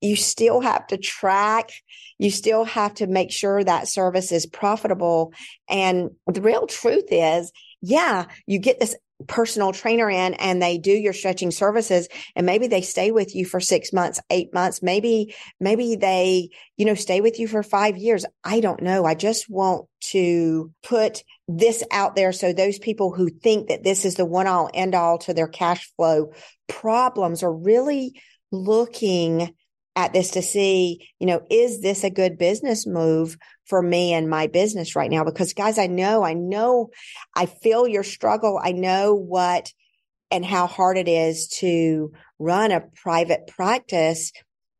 you 0.00 0.16
still 0.16 0.60
have 0.60 0.86
to 0.86 0.96
track, 0.96 1.70
you 2.18 2.30
still 2.30 2.64
have 2.64 2.94
to 2.94 3.06
make 3.06 3.30
sure 3.30 3.62
that 3.62 3.88
service 3.88 4.32
is 4.32 4.46
profitable. 4.46 5.34
And 5.68 6.10
the 6.26 6.40
real 6.40 6.66
truth 6.66 7.08
is, 7.10 7.52
yeah, 7.82 8.26
you 8.46 8.58
get 8.58 8.80
this 8.80 8.96
personal 9.26 9.72
trainer 9.72 10.10
in 10.10 10.34
and 10.34 10.60
they 10.60 10.78
do 10.78 10.92
your 10.92 11.12
stretching 11.12 11.50
services 11.50 12.08
and 12.34 12.46
maybe 12.46 12.66
they 12.66 12.82
stay 12.82 13.10
with 13.10 13.34
you 13.34 13.44
for 13.44 13.60
six 13.60 13.92
months, 13.92 14.20
eight 14.30 14.52
months, 14.54 14.82
maybe, 14.82 15.34
maybe 15.58 15.96
they, 15.96 16.50
you 16.76 16.84
know, 16.84 16.94
stay 16.94 17.20
with 17.20 17.38
you 17.38 17.46
for 17.46 17.62
five 17.62 17.96
years. 17.96 18.24
I 18.44 18.60
don't 18.60 18.82
know. 18.82 19.04
I 19.04 19.14
just 19.14 19.48
want 19.48 19.86
to 20.10 20.72
put 20.82 21.22
this 21.48 21.84
out 21.90 22.16
there. 22.16 22.32
So 22.32 22.52
those 22.52 22.78
people 22.78 23.12
who 23.12 23.28
think 23.28 23.68
that 23.68 23.82
this 23.82 24.04
is 24.04 24.14
the 24.14 24.26
one 24.26 24.46
all 24.46 24.70
end 24.72 24.94
all 24.94 25.18
to 25.18 25.34
their 25.34 25.48
cash 25.48 25.90
flow 25.96 26.32
problems 26.68 27.42
are 27.42 27.52
really 27.52 28.20
looking 28.52 29.54
at 29.96 30.12
this 30.12 30.30
to 30.30 30.42
see, 30.42 31.08
you 31.18 31.26
know, 31.26 31.42
is 31.50 31.80
this 31.80 32.04
a 32.04 32.10
good 32.10 32.38
business 32.38 32.86
move 32.86 33.36
for 33.66 33.82
me 33.82 34.12
and 34.12 34.30
my 34.30 34.46
business 34.46 34.94
right 34.94 35.10
now? 35.10 35.24
Because 35.24 35.52
guys, 35.52 35.78
I 35.78 35.86
know, 35.88 36.22
I 36.22 36.34
know, 36.34 36.90
I 37.34 37.46
feel 37.46 37.88
your 37.88 38.04
struggle. 38.04 38.60
I 38.62 38.72
know 38.72 39.14
what 39.14 39.72
and 40.30 40.44
how 40.44 40.66
hard 40.66 40.96
it 40.96 41.08
is 41.08 41.48
to 41.48 42.12
run 42.38 42.70
a 42.70 42.82
private 43.02 43.48
practice 43.48 44.32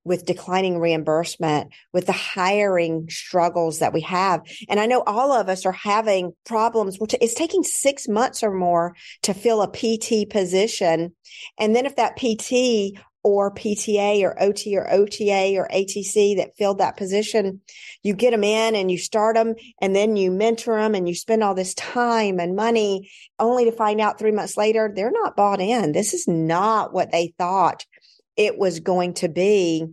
with 0.05 0.25
declining 0.25 0.79
reimbursement, 0.79 1.73
with 1.93 2.07
the 2.07 2.13
hiring 2.13 3.07
struggles 3.11 3.81
that 3.81 3.93
we 3.93 4.01
have. 4.01 4.41
And 4.69 4.81
I 4.81 4.87
know 4.87 5.03
all 5.07 5.33
of 5.33 5.49
us 5.49 5.67
are 5.67 5.73
having 5.73 6.33
problems. 6.47 6.99
It's 7.21 7.35
taking 7.35 7.63
six 7.63 8.09
months 8.09 8.43
or 8.43 8.51
more 8.51 8.95
to 9.23 9.35
fill 9.35 9.63
a 9.63 9.71
PT 9.71 10.31
position. 10.31 11.15
And 11.59 11.77
then 11.77 11.85
if 11.85 11.97
that 11.97 12.17
PT 12.17 12.99
or 13.23 13.53
PTA 13.55 14.23
or 14.23 14.41
OT 14.43 14.77
or 14.77 14.91
OTA 14.91 15.55
or 15.57 15.69
ATC 15.69 16.37
that 16.37 16.57
filled 16.57 16.79
that 16.79 16.97
position. 16.97 17.61
You 18.03 18.15
get 18.15 18.31
them 18.31 18.45
in 18.45 18.75
and 18.75 18.91
you 18.91 18.99
start 18.99 19.37
them 19.37 19.55
and 19.81 19.95
then 19.95 20.17
you 20.17 20.31
mentor 20.31 20.81
them 20.81 20.95
and 20.95 21.09
you 21.09 21.15
spend 21.15 21.43
all 21.43 21.55
this 21.55 21.75
time 21.75 22.41
and 22.41 22.57
money 22.57 23.11
only 23.39 23.67
to 23.67 23.73
find 23.73 24.01
out 24.01 24.19
three 24.19 24.33
months 24.33 24.57
later, 24.57 24.91
they're 24.95 25.11
not 25.11 25.37
bought 25.37 25.61
in. 25.61 25.93
This 25.93 26.15
is 26.15 26.27
not 26.27 26.93
what 26.93 27.13
they 27.13 27.35
thought 27.39 27.85
it 28.37 28.59
was 28.59 28.81
going 28.81 29.15
to 29.15 29.29
be. 29.29 29.87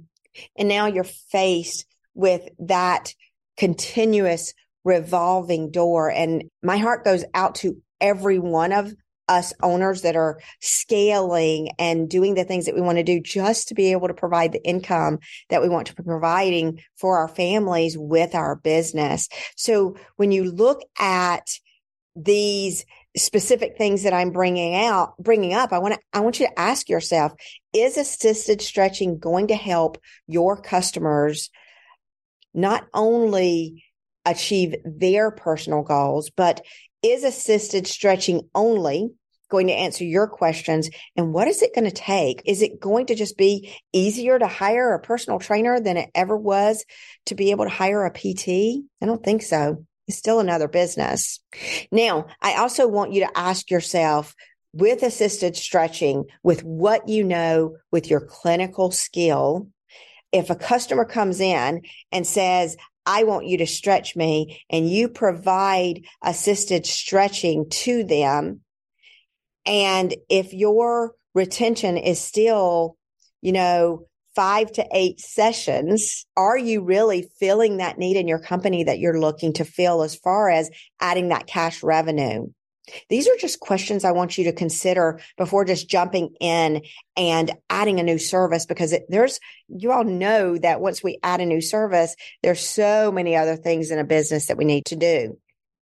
And 0.56 0.70
now 0.70 0.86
you're 0.86 1.04
faced 1.04 1.86
with 2.14 2.48
that 2.60 3.14
continuous 3.58 4.54
revolving 4.84 5.72
door. 5.72 6.10
And 6.10 6.46
my 6.64 6.78
heart 6.78 7.04
goes 7.04 7.26
out 7.34 7.56
to 7.56 7.82
every 8.00 8.40
one 8.40 8.72
of 8.72 8.94
us 9.28 9.54
owners 9.62 10.02
that 10.02 10.16
are 10.16 10.40
scaling 10.62 11.70
and 11.80 12.10
doing 12.10 12.36
the 12.36 12.44
things 12.44 12.66
that 12.66 12.76
we 12.76 12.82
want 12.82 12.98
to 12.98 13.04
do 13.04 13.20
just 13.20 13.68
to 13.68 13.76
be 13.76 13.92
able 13.92 14.08
to 14.08 14.14
provide 14.14 14.52
the 14.52 14.64
income 14.64 15.20
that 15.50 15.62
we 15.62 15.70
want 15.70 15.88
to 15.88 15.96
be 15.96 16.04
providing 16.04 16.82
for 16.96 17.18
our 17.18 17.28
families 17.28 17.98
with 17.98 18.36
our 18.36 18.56
business. 18.56 19.28
So 19.56 19.96
when 20.16 20.32
you 20.32 20.52
look 20.52 20.82
at 21.00 21.48
these 22.16 22.86
specific 23.16 23.78
things 23.78 24.04
that 24.04 24.14
I'm 24.14 24.32
bringing 24.32 24.76
out, 24.76 25.14
bringing 25.20 25.54
up, 25.54 25.72
I 25.72 25.80
want 25.80 25.96
to, 25.96 26.00
I 26.14 26.20
want 26.22 26.40
you 26.40 26.48
to 26.48 26.60
ask 26.60 26.90
yourself, 26.90 27.34
is 27.74 27.98
assisted 27.98 28.62
stretching 28.62 29.20
going 29.20 29.48
to 29.48 29.56
help 29.56 29.98
your 30.28 30.60
customers 30.60 31.50
not 32.54 32.88
only 32.94 33.84
achieve 34.26 34.76
their 34.84 35.32
personal 35.32 35.84
goals, 35.84 36.30
but 36.30 36.62
is 37.10 37.24
assisted 37.24 37.88
stretching 37.88 38.50
only 38.56 39.12
going 39.50 39.68
to 39.68 39.74
answer 39.74 40.04
your 40.04 40.28
questions? 40.28 40.90
And 41.16 41.34
what 41.34 41.48
is 41.48 41.62
it 41.62 41.74
going 41.74 41.86
to 41.86 41.92
take? 41.92 42.42
Is 42.46 42.62
it 42.62 42.80
going 42.80 43.08
to 43.08 43.16
just 43.16 43.38
be 43.38 43.74
easier 43.94 44.38
to 44.38 44.48
hire 44.48 44.94
a 44.94 45.00
personal 45.00 45.40
trainer 45.40 45.80
than 45.80 45.98
it 45.98 46.10
ever 46.14 46.36
was 46.36 46.86
to 47.28 47.36
be 47.36 47.52
able 47.52 47.66
to 47.66 47.72
hire 47.72 48.06
a 48.06 48.12
PT? 48.12 48.48
I 49.02 49.06
don't 49.06 49.24
think 49.24 49.42
so. 49.42 49.86
It's 50.08 50.18
still 50.18 50.40
another 50.40 50.68
business. 50.68 51.40
Now, 51.92 52.28
I 52.42 52.56
also 52.56 52.88
want 52.88 53.14
you 53.14 53.22
to 53.26 53.38
ask 53.38 53.70
yourself 53.70 54.36
with 54.74 55.04
assisted 55.04 55.56
stretching, 55.56 56.26
with 56.44 56.64
what 56.64 57.10
you 57.10 57.24
know, 57.24 57.78
with 57.92 58.10
your 58.10 58.22
clinical 58.22 58.92
skill, 58.92 59.68
if 60.32 60.50
a 60.50 60.56
customer 60.56 61.06
comes 61.06 61.40
in 61.40 61.82
and 62.12 62.28
says, 62.28 62.78
I 63.08 63.24
want 63.24 63.48
you 63.48 63.60
to 63.60 63.66
stretch 63.66 64.18
me 64.18 64.62
and 64.70 64.90
you 64.90 65.08
provide 65.08 66.02
assisted 66.22 66.86
stretching 66.86 67.70
to 67.70 68.04
them. 68.04 68.62
And 69.66 70.14
if 70.30 70.54
your 70.54 71.14
retention 71.34 71.98
is 71.98 72.20
still, 72.20 72.98
you 73.42 73.54
know, 73.54 74.08
five 74.36 74.72
to 74.74 74.86
eight 74.94 75.22
sessions, 75.22 76.26
are 76.36 76.58
you 76.58 76.84
really 76.84 77.30
filling 77.40 77.78
that 77.78 77.98
need 77.98 78.18
in 78.18 78.28
your 78.28 78.40
company 78.40 78.84
that 78.84 79.00
you're 79.00 79.20
looking 79.20 79.54
to 79.54 79.66
fill 79.66 80.04
as 80.04 80.16
far 80.16 80.50
as 80.50 80.70
adding 81.00 81.30
that 81.30 81.48
cash 81.48 81.82
revenue? 81.82 82.48
These 83.10 83.28
are 83.28 83.38
just 83.40 83.60
questions 83.60 84.04
I 84.04 84.12
want 84.12 84.38
you 84.38 84.46
to 84.46 84.54
consider 84.54 85.20
before 85.38 85.66
just 85.66 85.90
jumping 85.90 86.36
in 86.40 86.84
and 87.16 87.52
adding 87.70 88.00
a 88.00 88.04
new 88.04 88.18
service 88.18 88.66
because 88.66 88.94
it, 88.94 89.06
there's, 89.10 89.40
you 89.68 89.92
all 89.92 90.04
know 90.04 90.58
that 90.58 90.82
once 90.82 91.04
we 91.04 91.20
add 91.24 91.42
a 91.42 91.46
new 91.46 91.62
service, 91.62 92.16
there's 92.44 92.62
so 92.62 93.12
many 93.12 93.36
other 93.36 93.56
things 93.56 93.92
in 93.92 94.00
a 94.00 94.04
business 94.04 94.48
that 94.48 94.58
we 94.58 94.66
need 94.66 94.86
to 94.86 94.96
do. 94.96 95.38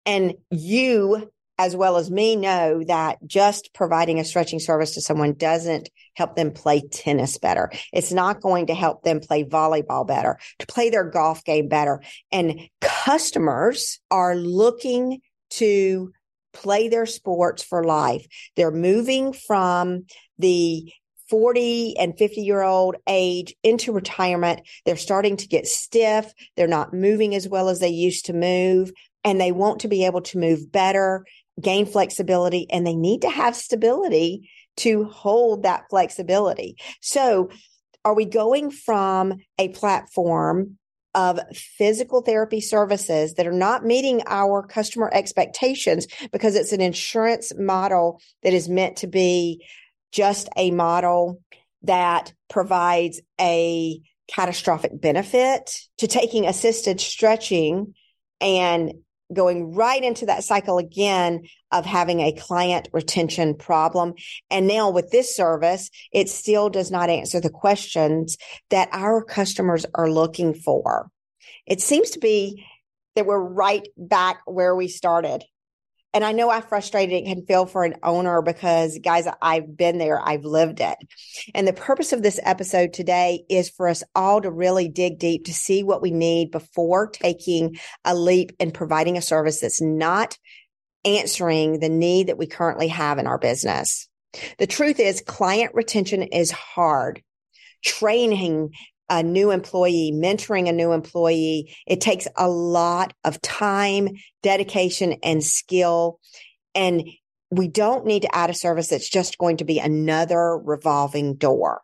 And 0.05 0.35
you, 0.51 1.31
as 1.57 1.75
well 1.75 1.97
as 1.97 2.11
me, 2.11 2.35
know 2.35 2.83
that 2.83 3.17
just 3.25 3.73
providing 3.73 4.19
a 4.19 4.25
stretching 4.25 4.59
service 4.59 4.93
to 4.95 5.01
someone 5.01 5.33
doesn't 5.33 5.89
help 6.15 6.35
them 6.35 6.51
play 6.51 6.81
tennis 6.81 7.37
better. 7.37 7.71
It's 7.93 8.11
not 8.11 8.41
going 8.41 8.67
to 8.67 8.75
help 8.75 9.03
them 9.03 9.19
play 9.19 9.43
volleyball 9.43 10.05
better, 10.07 10.37
to 10.59 10.67
play 10.67 10.89
their 10.89 11.09
golf 11.09 11.43
game 11.43 11.67
better. 11.67 12.01
And 12.31 12.69
customers 12.81 13.99
are 14.11 14.35
looking 14.35 15.21
to 15.51 16.11
play 16.55 16.87
their 16.87 17.05
sports 17.05 17.61
for 17.63 17.83
life. 17.83 18.25
They're 18.55 18.71
moving 18.71 19.33
from 19.33 20.05
the 20.39 20.91
40 21.29 21.97
and 21.97 22.17
50 22.17 22.41
year 22.41 22.61
old 22.61 22.95
age 23.07 23.55
into 23.63 23.91
retirement. 23.91 24.61
They're 24.85 24.97
starting 24.97 25.37
to 25.37 25.47
get 25.47 25.67
stiff. 25.67 26.31
They're 26.55 26.67
not 26.67 26.93
moving 26.93 27.35
as 27.35 27.47
well 27.47 27.69
as 27.69 27.79
they 27.79 27.89
used 27.89 28.25
to 28.25 28.33
move 28.33 28.91
and 29.23 29.41
they 29.41 29.51
want 29.51 29.81
to 29.81 29.87
be 29.87 30.05
able 30.05 30.21
to 30.21 30.37
move 30.37 30.71
better, 30.71 31.25
gain 31.59 31.85
flexibility, 31.85 32.67
and 32.69 32.85
they 32.85 32.95
need 32.95 33.21
to 33.23 33.29
have 33.29 33.55
stability 33.55 34.49
to 34.77 35.05
hold 35.05 35.63
that 35.63 35.85
flexibility. 35.89 36.75
So 37.01 37.49
are 38.03 38.13
we 38.13 38.25
going 38.25 38.69
from 38.69 39.33
a 39.57 39.69
platform 39.69 40.77
of 41.15 41.39
physical 41.53 42.21
therapy 42.21 42.61
services 42.61 43.35
that 43.35 43.47
are 43.47 43.51
not 43.51 43.85
meeting 43.85 44.21
our 44.27 44.61
customer 44.61 45.09
expectations 45.13 46.07
because 46.31 46.55
it's 46.55 46.73
an 46.73 46.81
insurance 46.81 47.53
model 47.57 48.21
that 48.43 48.53
is 48.53 48.69
meant 48.69 48.97
to 48.97 49.07
be 49.07 49.65
just 50.11 50.49
a 50.57 50.69
model 50.71 51.41
that 51.83 52.33
provides 52.49 53.21
a 53.39 53.99
catastrophic 54.27 54.99
benefit 54.99 55.79
to 55.97 56.07
taking 56.07 56.45
assisted 56.45 56.99
stretching 56.99 57.93
and 58.41 58.93
going 59.33 59.73
right 59.73 60.03
into 60.03 60.27
that 60.27 60.43
cycle 60.43 60.77
again 60.77 61.43
of 61.71 61.85
having 61.85 62.19
a 62.19 62.31
client 62.31 62.87
retention 62.93 63.55
problem. 63.55 64.13
And 64.49 64.67
now 64.67 64.89
with 64.89 65.11
this 65.11 65.35
service, 65.35 65.89
it 66.11 66.29
still 66.29 66.69
does 66.69 66.91
not 66.91 67.09
answer 67.09 67.41
the 67.41 67.49
questions 67.49 68.37
that 68.69 68.89
our 68.91 69.23
customers 69.23 69.85
are 69.95 70.09
looking 70.09 70.53
for. 70.53 71.09
It 71.65 71.81
seems 71.81 72.11
to 72.11 72.19
be 72.19 72.65
that 73.15 73.25
we're 73.25 73.39
right 73.39 73.87
back 73.97 74.41
where 74.45 74.75
we 74.75 74.87
started. 74.87 75.43
And 76.15 76.23
I 76.23 76.31
know 76.31 76.49
I 76.49 76.61
frustrated 76.61 77.13
and 77.13 77.27
can 77.27 77.45
feel 77.45 77.65
for 77.65 77.83
an 77.83 77.95
owner 78.01 78.41
because 78.41 78.97
guys, 79.03 79.27
I've 79.41 79.75
been 79.75 79.97
there. 79.97 80.17
I've 80.25 80.45
lived 80.45 80.79
it. 80.79 80.97
And 81.53 81.67
the 81.67 81.73
purpose 81.73 82.13
of 82.13 82.23
this 82.23 82.39
episode 82.41 82.93
today 82.93 83.43
is 83.49 83.69
for 83.69 83.89
us 83.89 84.01
all 84.15 84.39
to 84.39 84.49
really 84.49 84.87
dig 84.87 85.19
deep 85.19 85.43
to 85.45 85.53
see 85.53 85.83
what 85.83 86.01
we 86.01 86.11
need 86.11 86.51
before 86.51 87.07
taking 87.07 87.77
a 88.05 88.15
leap 88.15 88.53
and 88.61 88.73
providing 88.73 89.17
a 89.17 89.21
service 89.21 89.59
that's 89.59 89.81
not 89.81 90.37
answering 91.03 91.81
the 91.81 91.89
need 91.89 92.27
that 92.27 92.37
we 92.37 92.47
currently 92.47 92.87
have 92.87 93.19
in 93.19 93.27
our 93.27 93.37
business. 93.37 94.07
The 94.57 94.67
truth 94.67 95.01
is 95.01 95.21
client 95.21 95.73
retention 95.73 96.23
is 96.23 96.49
hard. 96.49 97.21
Training 97.83 98.71
a 99.09 99.23
new 99.23 99.51
employee, 99.51 100.11
mentoring 100.13 100.67
a 100.67 100.73
new 100.73 100.91
employee, 100.91 101.75
it 101.85 102.01
takes 102.01 102.27
a 102.37 102.47
lot 102.47 103.13
of 103.23 103.41
time, 103.41 104.09
dedication, 104.41 105.17
and 105.23 105.43
skill. 105.43 106.19
And 106.73 107.07
we 107.51 107.67
don't 107.67 108.05
need 108.05 108.23
to 108.23 108.35
add 108.35 108.49
a 108.49 108.55
service 108.55 108.87
that's 108.87 109.09
just 109.09 109.37
going 109.37 109.57
to 109.57 109.65
be 109.65 109.79
another 109.79 110.57
revolving 110.57 111.35
door. 111.35 111.81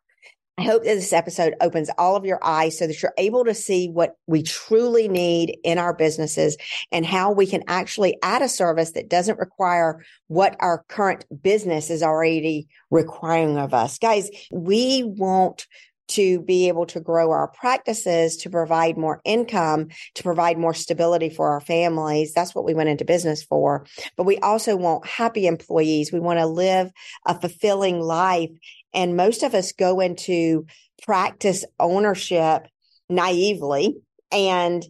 I 0.57 0.63
hope 0.63 0.83
that 0.83 0.95
this 0.95 1.13
episode 1.13 1.55
opens 1.59 1.89
all 1.97 2.15
of 2.15 2.25
your 2.25 2.39
eyes 2.43 2.77
so 2.77 2.85
that 2.85 3.01
you're 3.01 3.13
able 3.17 3.45
to 3.45 3.53
see 3.53 3.87
what 3.87 4.15
we 4.27 4.43
truly 4.43 5.07
need 5.07 5.57
in 5.63 5.79
our 5.79 5.93
businesses 5.93 6.55
and 6.91 7.03
how 7.05 7.31
we 7.31 7.47
can 7.47 7.63
actually 7.67 8.17
add 8.21 8.43
a 8.43 8.49
service 8.49 8.91
that 8.91 9.09
doesn't 9.09 9.39
require 9.39 10.03
what 10.27 10.55
our 10.59 10.83
current 10.87 11.25
business 11.41 11.89
is 11.89 12.03
already 12.03 12.67
requiring 12.91 13.57
of 13.57 13.73
us. 13.73 13.97
Guys, 13.97 14.29
we 14.51 15.03
want 15.03 15.65
to 16.11 16.41
be 16.41 16.67
able 16.67 16.85
to 16.87 16.99
grow 16.99 17.31
our 17.31 17.47
practices, 17.47 18.37
to 18.37 18.49
provide 18.49 18.97
more 18.97 19.21
income, 19.25 19.87
to 20.15 20.23
provide 20.23 20.57
more 20.57 20.73
stability 20.73 21.29
for 21.29 21.49
our 21.49 21.61
families. 21.61 22.33
That's 22.33 22.55
what 22.55 22.65
we 22.65 22.73
went 22.73 22.89
into 22.89 23.05
business 23.05 23.43
for. 23.43 23.85
But 24.17 24.25
we 24.25 24.37
also 24.39 24.75
want 24.75 25.05
happy 25.05 25.47
employees. 25.47 26.11
We 26.11 26.19
want 26.19 26.39
to 26.39 26.45
live 26.45 26.91
a 27.25 27.39
fulfilling 27.39 27.99
life. 27.99 28.51
And 28.93 29.15
most 29.15 29.43
of 29.43 29.53
us 29.53 29.71
go 29.71 29.99
into 29.99 30.65
practice 31.03 31.65
ownership 31.79 32.67
naively 33.09 33.97
and 34.31 34.85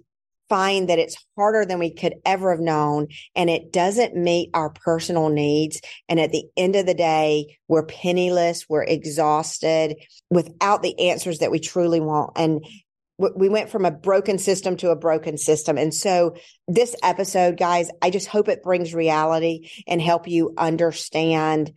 find 0.51 0.89
that 0.89 0.99
it's 0.99 1.15
harder 1.37 1.65
than 1.65 1.79
we 1.79 1.89
could 1.89 2.15
ever 2.25 2.51
have 2.51 2.59
known 2.59 3.07
and 3.37 3.49
it 3.49 3.71
doesn't 3.71 4.17
meet 4.17 4.49
our 4.53 4.69
personal 4.69 5.29
needs. 5.29 5.79
And 6.09 6.19
at 6.19 6.33
the 6.33 6.43
end 6.57 6.75
of 6.75 6.85
the 6.85 6.93
day, 6.93 7.57
we're 7.69 7.85
penniless, 7.85 8.65
we're 8.67 8.83
exhausted 8.83 9.95
without 10.29 10.83
the 10.83 11.07
answers 11.07 11.39
that 11.39 11.51
we 11.51 11.61
truly 11.61 12.01
want. 12.01 12.33
And 12.35 12.65
we 13.17 13.47
went 13.47 13.69
from 13.69 13.85
a 13.85 13.91
broken 13.91 14.37
system 14.37 14.75
to 14.77 14.89
a 14.89 14.95
broken 14.97 15.37
system. 15.37 15.77
And 15.77 15.93
so 15.93 16.35
this 16.67 16.97
episode, 17.01 17.55
guys, 17.55 17.89
I 18.01 18.09
just 18.09 18.27
hope 18.27 18.49
it 18.49 18.63
brings 18.63 18.93
reality 18.93 19.69
and 19.87 20.01
help 20.01 20.27
you 20.27 20.53
understand 20.57 21.71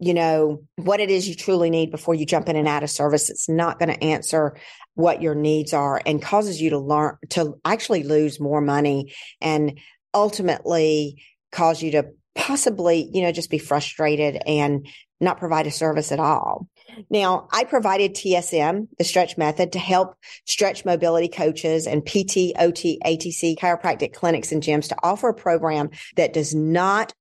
you 0.00 0.12
know, 0.12 0.62
what 0.76 1.00
it 1.00 1.08
is 1.08 1.28
you 1.28 1.34
truly 1.34 1.70
need 1.70 1.90
before 1.90 2.14
you 2.14 2.26
jump 2.26 2.48
in 2.48 2.56
and 2.56 2.68
add 2.68 2.82
a 2.82 2.88
service. 2.88 3.30
It's 3.30 3.48
not 3.48 3.78
going 3.78 3.90
to 3.90 4.04
answer 4.04 4.56
what 4.94 5.22
your 5.22 5.34
needs 5.34 5.72
are 5.72 6.00
and 6.06 6.22
causes 6.22 6.60
you 6.60 6.70
to 6.70 6.78
learn 6.78 7.16
to 7.30 7.54
actually 7.64 8.04
lose 8.04 8.40
more 8.40 8.60
money 8.60 9.12
and 9.40 9.78
ultimately 10.12 11.22
cause 11.52 11.82
you 11.82 11.92
to 11.92 12.06
possibly, 12.34 13.08
you 13.12 13.22
know, 13.22 13.32
just 13.32 13.50
be 13.50 13.58
frustrated 13.58 14.40
and 14.46 14.86
not 15.20 15.38
provide 15.38 15.66
a 15.66 15.70
service 15.70 16.12
at 16.12 16.20
all. 16.20 16.68
Now, 17.10 17.48
I 17.52 17.64
provided 17.64 18.14
TSM, 18.14 18.88
the 18.98 19.04
stretch 19.04 19.36
method, 19.38 19.72
to 19.72 19.78
help 19.78 20.16
stretch 20.46 20.84
mobility 20.84 21.28
coaches 21.28 21.86
and 21.86 22.04
PT, 22.04 22.52
OT, 22.58 23.00
ATC 23.04 23.56
chiropractic 23.56 24.12
clinics 24.12 24.52
and 24.52 24.62
gyms 24.62 24.88
to 24.88 24.96
offer 25.02 25.30
a 25.30 25.34
program 25.34 25.90
that 26.16 26.32
does 26.32 26.54
not 26.54 27.12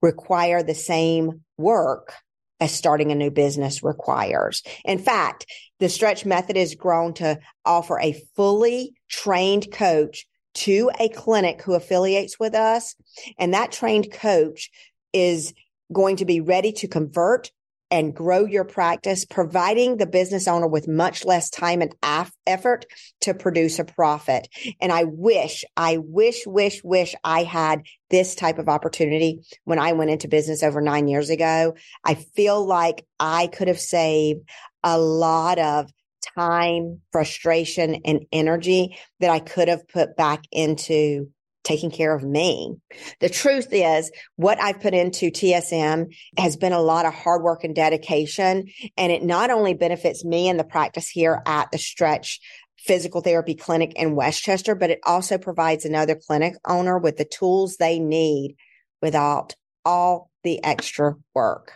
require 0.00 0.62
the 0.62 0.74
same 0.74 1.42
work 1.56 2.14
as 2.62 2.72
starting 2.72 3.10
a 3.10 3.16
new 3.16 3.30
business 3.30 3.82
requires. 3.82 4.62
In 4.84 4.98
fact, 4.98 5.46
the 5.80 5.88
stretch 5.88 6.24
method 6.24 6.56
has 6.56 6.76
grown 6.76 7.12
to 7.14 7.40
offer 7.64 7.98
a 7.98 8.22
fully 8.36 8.94
trained 9.08 9.72
coach 9.72 10.26
to 10.54 10.88
a 11.00 11.08
clinic 11.08 11.60
who 11.60 11.74
affiliates 11.74 12.38
with 12.38 12.54
us. 12.54 12.94
And 13.36 13.52
that 13.52 13.72
trained 13.72 14.12
coach 14.12 14.70
is 15.12 15.52
going 15.92 16.16
to 16.16 16.24
be 16.24 16.40
ready 16.40 16.70
to 16.74 16.86
convert 16.86 17.50
and 17.92 18.16
grow 18.16 18.46
your 18.46 18.64
practice, 18.64 19.26
providing 19.26 19.98
the 19.98 20.06
business 20.06 20.48
owner 20.48 20.66
with 20.66 20.88
much 20.88 21.26
less 21.26 21.50
time 21.50 21.82
and 21.82 21.94
af- 22.02 22.32
effort 22.46 22.86
to 23.20 23.34
produce 23.34 23.78
a 23.78 23.84
profit. 23.84 24.48
And 24.80 24.90
I 24.90 25.04
wish, 25.04 25.62
I 25.76 25.98
wish, 25.98 26.46
wish, 26.46 26.82
wish 26.82 27.14
I 27.22 27.42
had 27.42 27.82
this 28.08 28.34
type 28.34 28.58
of 28.58 28.70
opportunity 28.70 29.40
when 29.64 29.78
I 29.78 29.92
went 29.92 30.10
into 30.10 30.26
business 30.26 30.62
over 30.62 30.80
nine 30.80 31.06
years 31.06 31.28
ago. 31.28 31.74
I 32.02 32.14
feel 32.14 32.64
like 32.64 33.04
I 33.20 33.48
could 33.48 33.68
have 33.68 33.80
saved 33.80 34.48
a 34.82 34.98
lot 34.98 35.58
of 35.58 35.90
time, 36.34 37.02
frustration, 37.12 38.00
and 38.06 38.24
energy 38.32 38.96
that 39.20 39.30
I 39.30 39.38
could 39.38 39.68
have 39.68 39.86
put 39.86 40.16
back 40.16 40.44
into 40.50 41.28
taking 41.64 41.90
care 41.90 42.14
of 42.14 42.22
me. 42.22 42.76
The 43.20 43.28
truth 43.28 43.68
is 43.70 44.10
what 44.36 44.60
I've 44.60 44.80
put 44.80 44.94
into 44.94 45.30
TSM 45.30 46.14
has 46.38 46.56
been 46.56 46.72
a 46.72 46.80
lot 46.80 47.06
of 47.06 47.14
hard 47.14 47.42
work 47.42 47.64
and 47.64 47.74
dedication. 47.74 48.68
And 48.96 49.12
it 49.12 49.22
not 49.22 49.50
only 49.50 49.74
benefits 49.74 50.24
me 50.24 50.48
in 50.48 50.56
the 50.56 50.64
practice 50.64 51.08
here 51.08 51.42
at 51.46 51.70
the 51.70 51.78
stretch 51.78 52.40
physical 52.78 53.20
therapy 53.20 53.54
clinic 53.54 53.92
in 53.94 54.16
West 54.16 54.42
Chester, 54.42 54.74
but 54.74 54.90
it 54.90 54.98
also 55.04 55.38
provides 55.38 55.84
another 55.84 56.16
clinic 56.16 56.54
owner 56.66 56.98
with 56.98 57.16
the 57.16 57.24
tools 57.24 57.76
they 57.76 58.00
need 58.00 58.56
without 59.00 59.54
all 59.84 60.30
the 60.42 60.62
extra 60.64 61.14
work. 61.34 61.74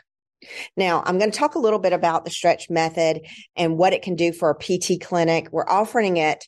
Now, 0.77 1.03
I'm 1.05 1.19
going 1.19 1.31
to 1.31 1.39
talk 1.39 1.55
a 1.55 1.61
little 1.61 1.79
bit 1.79 1.93
about 1.93 2.25
the 2.25 2.31
stretch 2.31 2.69
method 2.71 3.23
and 3.57 3.79
what 3.79 3.93
it 3.93 4.03
can 4.03 4.17
do 4.17 4.33
for 4.33 4.51
a 4.51 4.55
PT 4.55 5.01
clinic. 5.01 5.49
We're 5.51 5.69
offering 5.69 6.19
it 6.19 6.45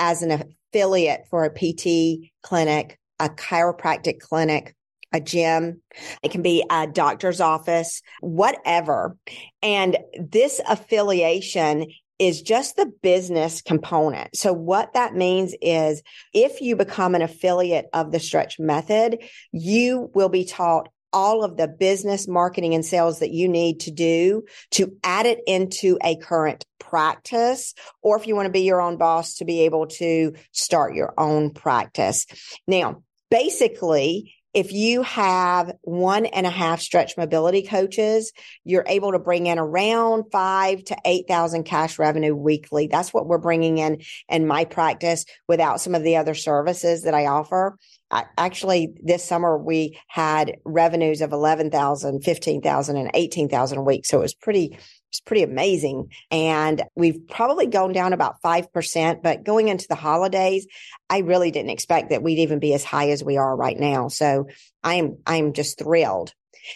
as 0.00 0.22
an 0.22 0.32
affiliate 0.72 1.26
for 1.30 1.44
a 1.44 1.50
PT 1.50 2.32
clinic, 2.42 2.98
a 3.20 3.28
chiropractic 3.28 4.18
clinic, 4.18 4.74
a 5.12 5.20
gym. 5.20 5.82
It 6.22 6.30
can 6.30 6.42
be 6.42 6.64
a 6.70 6.86
doctor's 6.86 7.40
office, 7.40 8.02
whatever. 8.20 9.16
And 9.62 9.98
this 10.18 10.60
affiliation 10.68 11.86
is 12.18 12.42
just 12.42 12.76
the 12.76 12.92
business 13.02 13.62
component. 13.62 14.36
So 14.36 14.52
what 14.52 14.92
that 14.92 15.14
means 15.14 15.54
is 15.62 16.02
if 16.34 16.60
you 16.60 16.76
become 16.76 17.14
an 17.14 17.22
affiliate 17.22 17.86
of 17.92 18.12
the 18.12 18.20
stretch 18.20 18.58
method, 18.58 19.22
you 19.52 20.10
will 20.14 20.28
be 20.28 20.44
taught 20.44 20.90
all 21.12 21.44
of 21.44 21.56
the 21.56 21.68
business 21.68 22.28
marketing 22.28 22.74
and 22.74 22.84
sales 22.84 23.18
that 23.20 23.30
you 23.30 23.48
need 23.48 23.80
to 23.80 23.90
do 23.90 24.44
to 24.72 24.96
add 25.04 25.26
it 25.26 25.40
into 25.46 25.98
a 26.02 26.16
current 26.16 26.64
practice, 26.78 27.74
or 28.02 28.18
if 28.18 28.26
you 28.26 28.34
want 28.34 28.46
to 28.46 28.52
be 28.52 28.62
your 28.62 28.80
own 28.80 28.96
boss 28.96 29.36
to 29.36 29.44
be 29.44 29.60
able 29.60 29.86
to 29.86 30.32
start 30.52 30.94
your 30.94 31.14
own 31.18 31.50
practice. 31.50 32.26
Now, 32.66 33.02
basically, 33.30 34.34
if 34.52 34.72
you 34.72 35.02
have 35.02 35.72
one 35.82 36.26
and 36.26 36.46
a 36.46 36.50
half 36.50 36.80
stretch 36.80 37.16
mobility 37.16 37.62
coaches, 37.62 38.32
you're 38.64 38.84
able 38.86 39.12
to 39.12 39.18
bring 39.18 39.46
in 39.46 39.58
around 39.58 40.24
five 40.32 40.82
to 40.84 40.96
8,000 41.04 41.64
cash 41.64 41.98
revenue 41.98 42.34
weekly. 42.34 42.88
That's 42.88 43.14
what 43.14 43.26
we're 43.26 43.38
bringing 43.38 43.78
in 43.78 44.02
in 44.28 44.46
my 44.46 44.64
practice 44.64 45.24
without 45.46 45.80
some 45.80 45.94
of 45.94 46.02
the 46.02 46.16
other 46.16 46.34
services 46.34 47.02
that 47.02 47.14
I 47.14 47.26
offer. 47.26 47.78
I, 48.10 48.24
actually, 48.36 48.92
this 49.02 49.24
summer 49.24 49.56
we 49.56 49.98
had 50.08 50.56
revenues 50.64 51.20
of 51.20 51.32
11,000, 51.32 52.22
15,000 52.22 52.96
and 52.96 53.10
18,000 53.14 53.78
a 53.78 53.82
week. 53.82 54.04
So 54.04 54.18
it 54.18 54.22
was 54.22 54.34
pretty 54.34 54.78
it's 55.10 55.20
pretty 55.20 55.42
amazing. 55.42 56.12
And 56.30 56.82
we've 56.94 57.26
probably 57.28 57.66
gone 57.66 57.92
down 57.92 58.12
about 58.12 58.40
5%, 58.42 59.22
but 59.22 59.44
going 59.44 59.68
into 59.68 59.86
the 59.88 59.96
holidays, 59.96 60.66
I 61.08 61.18
really 61.18 61.50
didn't 61.50 61.70
expect 61.70 62.10
that 62.10 62.22
we'd 62.22 62.38
even 62.38 62.60
be 62.60 62.74
as 62.74 62.84
high 62.84 63.10
as 63.10 63.24
we 63.24 63.36
are 63.36 63.54
right 63.56 63.78
now. 63.78 64.08
So 64.08 64.46
I'm, 64.82 65.18
I'm 65.26 65.52
just 65.52 65.78
thrilled. 65.78 66.32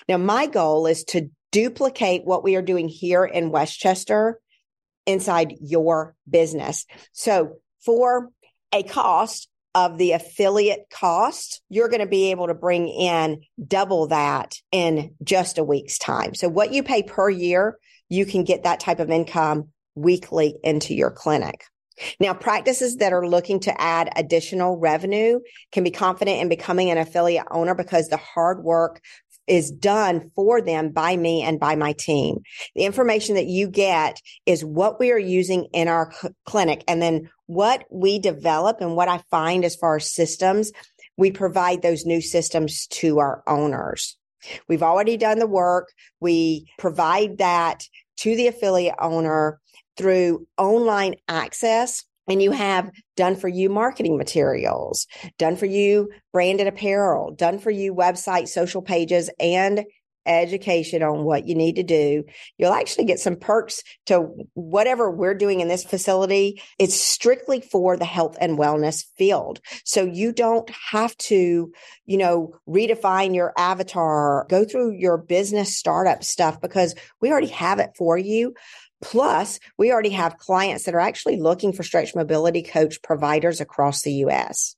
Now, 0.08 0.16
my 0.16 0.46
goal 0.46 0.86
is 0.86 1.04
to 1.04 1.30
duplicate 1.52 2.24
what 2.24 2.42
we 2.42 2.56
are 2.56 2.62
doing 2.62 2.88
here 2.88 3.24
in 3.24 3.52
West 3.52 3.78
Chester 3.78 4.40
inside 5.06 5.54
your 5.60 6.16
business. 6.28 6.86
So 7.12 7.58
for 7.84 8.30
a 8.72 8.82
cost 8.82 9.48
of 9.74 9.98
the 9.98 10.12
affiliate 10.12 10.86
cost, 10.90 11.60
you're 11.68 11.88
going 11.88 12.00
to 12.00 12.06
be 12.06 12.30
able 12.30 12.46
to 12.46 12.54
bring 12.54 12.88
in 12.88 13.42
double 13.64 14.08
that 14.08 14.54
in 14.70 15.14
just 15.22 15.58
a 15.58 15.64
week's 15.64 15.98
time. 15.98 16.34
So 16.34 16.48
what 16.48 16.72
you 16.72 16.82
pay 16.82 17.02
per 17.02 17.28
year, 17.28 17.76
you 18.14 18.26
can 18.26 18.44
get 18.44 18.62
that 18.62 18.80
type 18.80 19.00
of 19.00 19.10
income 19.10 19.68
weekly 19.94 20.56
into 20.62 20.94
your 20.94 21.10
clinic. 21.10 21.64
Now, 22.18 22.34
practices 22.34 22.96
that 22.96 23.12
are 23.12 23.26
looking 23.26 23.60
to 23.60 23.80
add 23.80 24.10
additional 24.16 24.78
revenue 24.78 25.40
can 25.70 25.84
be 25.84 25.92
confident 25.92 26.40
in 26.40 26.48
becoming 26.48 26.90
an 26.90 26.98
affiliate 26.98 27.46
owner 27.50 27.74
because 27.74 28.08
the 28.08 28.16
hard 28.16 28.64
work 28.64 29.00
is 29.46 29.70
done 29.70 30.30
for 30.34 30.60
them 30.60 30.90
by 30.90 31.16
me 31.16 31.42
and 31.42 31.60
by 31.60 31.76
my 31.76 31.92
team. 31.92 32.38
The 32.74 32.84
information 32.84 33.34
that 33.34 33.46
you 33.46 33.68
get 33.68 34.20
is 34.46 34.64
what 34.64 34.98
we 34.98 35.12
are 35.12 35.18
using 35.18 35.66
in 35.72 35.86
our 35.86 36.12
cl- 36.12 36.34
clinic 36.46 36.82
and 36.88 37.00
then 37.00 37.30
what 37.46 37.84
we 37.90 38.18
develop 38.18 38.80
and 38.80 38.96
what 38.96 39.08
I 39.08 39.18
find 39.30 39.64
as 39.64 39.76
far 39.76 39.96
as 39.96 40.10
systems, 40.10 40.72
we 41.16 41.30
provide 41.30 41.82
those 41.82 42.06
new 42.06 42.20
systems 42.20 42.86
to 42.88 43.18
our 43.18 43.42
owners. 43.46 44.16
We've 44.68 44.82
already 44.82 45.16
done 45.16 45.38
the 45.38 45.46
work. 45.46 45.92
We 46.20 46.70
provide 46.78 47.38
that 47.38 47.84
to 48.18 48.36
the 48.36 48.46
affiliate 48.46 48.94
owner 49.00 49.60
through 49.96 50.46
online 50.58 51.14
access 51.28 52.04
and 52.28 52.42
you 52.42 52.52
have 52.52 52.90
done 53.16 53.36
for 53.36 53.48
you 53.48 53.68
marketing 53.68 54.16
materials, 54.16 55.06
done 55.38 55.56
for 55.56 55.66
you 55.66 56.08
branded 56.32 56.66
apparel, 56.66 57.32
done 57.34 57.58
for 57.58 57.70
you 57.70 57.94
website, 57.94 58.48
social 58.48 58.82
pages, 58.82 59.30
and 59.38 59.84
education 60.26 61.02
on 61.02 61.24
what 61.24 61.46
you 61.46 61.54
need 61.54 61.76
to 61.76 61.82
do. 61.82 62.24
You'll 62.58 62.72
actually 62.72 63.04
get 63.04 63.20
some 63.20 63.36
perks 63.36 63.82
to 64.06 64.28
whatever 64.54 65.10
we're 65.10 65.34
doing 65.34 65.60
in 65.60 65.68
this 65.68 65.84
facility. 65.84 66.62
It's 66.78 66.94
strictly 66.94 67.60
for 67.60 67.96
the 67.96 68.04
health 68.04 68.36
and 68.40 68.58
wellness 68.58 69.04
field. 69.16 69.60
So 69.84 70.04
you 70.04 70.32
don't 70.32 70.70
have 70.90 71.16
to, 71.18 71.72
you 72.06 72.16
know, 72.16 72.54
redefine 72.68 73.34
your 73.34 73.52
avatar, 73.56 74.46
go 74.48 74.64
through 74.64 74.92
your 74.92 75.18
business 75.18 75.76
startup 75.76 76.24
stuff 76.24 76.60
because 76.60 76.94
we 77.20 77.30
already 77.30 77.48
have 77.48 77.78
it 77.78 77.90
for 77.96 78.16
you. 78.16 78.54
Plus, 79.02 79.60
we 79.76 79.92
already 79.92 80.10
have 80.10 80.38
clients 80.38 80.84
that 80.84 80.94
are 80.94 81.00
actually 81.00 81.38
looking 81.38 81.72
for 81.72 81.82
stretch 81.82 82.14
mobility 82.14 82.62
coach 82.62 83.02
providers 83.02 83.60
across 83.60 84.02
the 84.02 84.12
US. 84.24 84.76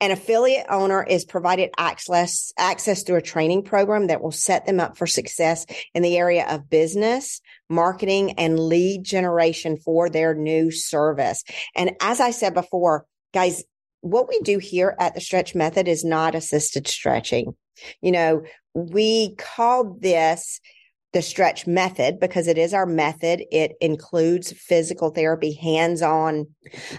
An 0.00 0.10
affiliate 0.10 0.66
owner 0.68 1.02
is 1.02 1.24
provided 1.24 1.70
access, 1.78 2.52
access 2.58 3.02
through 3.02 3.16
a 3.16 3.22
training 3.22 3.62
program 3.62 4.08
that 4.08 4.20
will 4.20 4.32
set 4.32 4.66
them 4.66 4.80
up 4.80 4.96
for 4.96 5.06
success 5.06 5.66
in 5.94 6.02
the 6.02 6.16
area 6.18 6.46
of 6.48 6.68
business, 6.68 7.40
marketing, 7.68 8.32
and 8.32 8.58
lead 8.58 9.04
generation 9.04 9.78
for 9.78 10.10
their 10.10 10.34
new 10.34 10.70
service. 10.70 11.42
And 11.74 11.92
as 12.00 12.20
I 12.20 12.30
said 12.30 12.54
before, 12.54 13.06
guys, 13.32 13.64
what 14.00 14.28
we 14.28 14.40
do 14.40 14.58
here 14.58 14.94
at 14.98 15.14
the 15.14 15.20
stretch 15.20 15.54
method 15.54 15.88
is 15.88 16.04
not 16.04 16.34
assisted 16.34 16.86
stretching. 16.86 17.56
You 18.00 18.12
know, 18.12 18.42
we 18.74 19.34
call 19.36 19.96
this 20.00 20.60
the 21.12 21.22
stretch 21.22 21.66
method 21.66 22.20
because 22.20 22.46
it 22.46 22.58
is 22.58 22.74
our 22.74 22.86
method. 22.86 23.42
It 23.50 23.72
includes 23.80 24.52
physical 24.52 25.10
therapy, 25.10 25.54
hands 25.54 26.02
on 26.02 26.48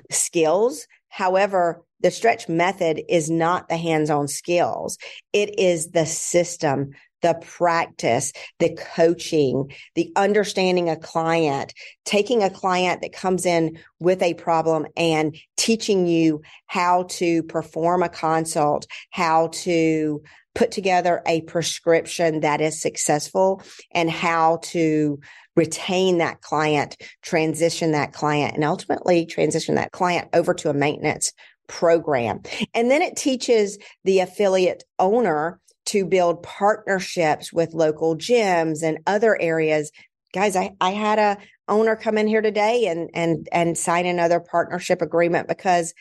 skills. 0.09 0.87
However, 1.09 1.83
the 2.01 2.11
stretch 2.11 2.47
method 2.47 3.01
is 3.09 3.29
not 3.29 3.69
the 3.69 3.77
hands 3.77 4.09
on 4.09 4.27
skills. 4.27 4.97
It 5.33 5.59
is 5.59 5.91
the 5.91 6.05
system, 6.05 6.91
the 7.21 7.35
practice, 7.41 8.31
the 8.59 8.77
coaching, 8.95 9.71
the 9.95 10.11
understanding 10.15 10.89
a 10.89 10.95
client, 10.95 11.73
taking 12.05 12.43
a 12.43 12.49
client 12.49 13.01
that 13.01 13.13
comes 13.13 13.45
in 13.45 13.79
with 13.99 14.21
a 14.21 14.35
problem 14.35 14.85
and 14.95 15.35
teaching 15.57 16.05
you 16.05 16.41
how 16.67 17.03
to 17.03 17.43
perform 17.43 18.03
a 18.03 18.09
consult, 18.09 18.85
how 19.09 19.47
to 19.47 20.21
put 20.53 20.71
together 20.71 21.21
a 21.27 21.41
prescription 21.41 22.39
that 22.41 22.61
is 22.61 22.81
successful 22.81 23.61
and 23.91 24.09
how 24.09 24.57
to 24.63 25.19
retain 25.55 26.19
that 26.19 26.41
client, 26.41 26.97
transition 27.21 27.91
that 27.91 28.13
client, 28.13 28.55
and 28.55 28.63
ultimately 28.63 29.25
transition 29.25 29.75
that 29.75 29.91
client 29.91 30.29
over 30.33 30.53
to 30.53 30.69
a 30.69 30.73
maintenance 30.73 31.31
program. 31.67 32.41
And 32.73 32.89
then 32.89 33.01
it 33.01 33.15
teaches 33.15 33.77
the 34.03 34.19
affiliate 34.19 34.83
owner 34.99 35.59
to 35.87 36.05
build 36.05 36.43
partnerships 36.43 37.53
with 37.53 37.73
local 37.73 38.15
gyms 38.17 38.83
and 38.83 38.99
other 39.07 39.39
areas. 39.39 39.91
Guys, 40.33 40.55
I, 40.55 40.71
I 40.81 40.91
had 40.91 41.19
a 41.19 41.37
owner 41.67 41.95
come 41.95 42.17
in 42.17 42.27
here 42.27 42.41
today 42.41 42.87
and 42.87 43.09
and 43.13 43.47
and 43.51 43.77
sign 43.77 44.05
another 44.05 44.39
partnership 44.39 45.01
agreement 45.01 45.47
because 45.47 45.93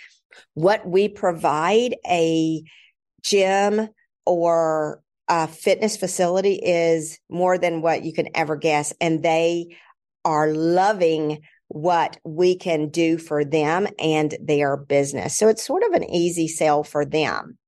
what 0.55 0.87
we 0.87 1.09
provide 1.09 1.97
a 2.09 2.62
gym 3.23 3.89
or 4.25 5.01
a 5.29 5.49
fitness 5.49 5.97
facility 5.97 6.55
is 6.55 7.19
more 7.29 7.59
than 7.59 7.83
what 7.83 8.05
you 8.05 8.12
can 8.12 8.29
ever 8.35 8.57
guess 8.57 8.93
and 9.01 9.23
they 9.23 9.77
are 10.25 10.53
loving 10.53 11.41
what 11.69 12.19
we 12.25 12.57
can 12.57 12.89
do 12.89 13.19
for 13.19 13.45
them 13.45 13.87
and 13.99 14.37
their 14.41 14.77
business. 14.77 15.37
So 15.37 15.49
it's 15.49 15.67
sort 15.67 15.83
of 15.83 15.93
an 15.93 16.05
easy 16.05 16.49
sell 16.49 16.85
for 16.85 17.05
them. 17.05 17.59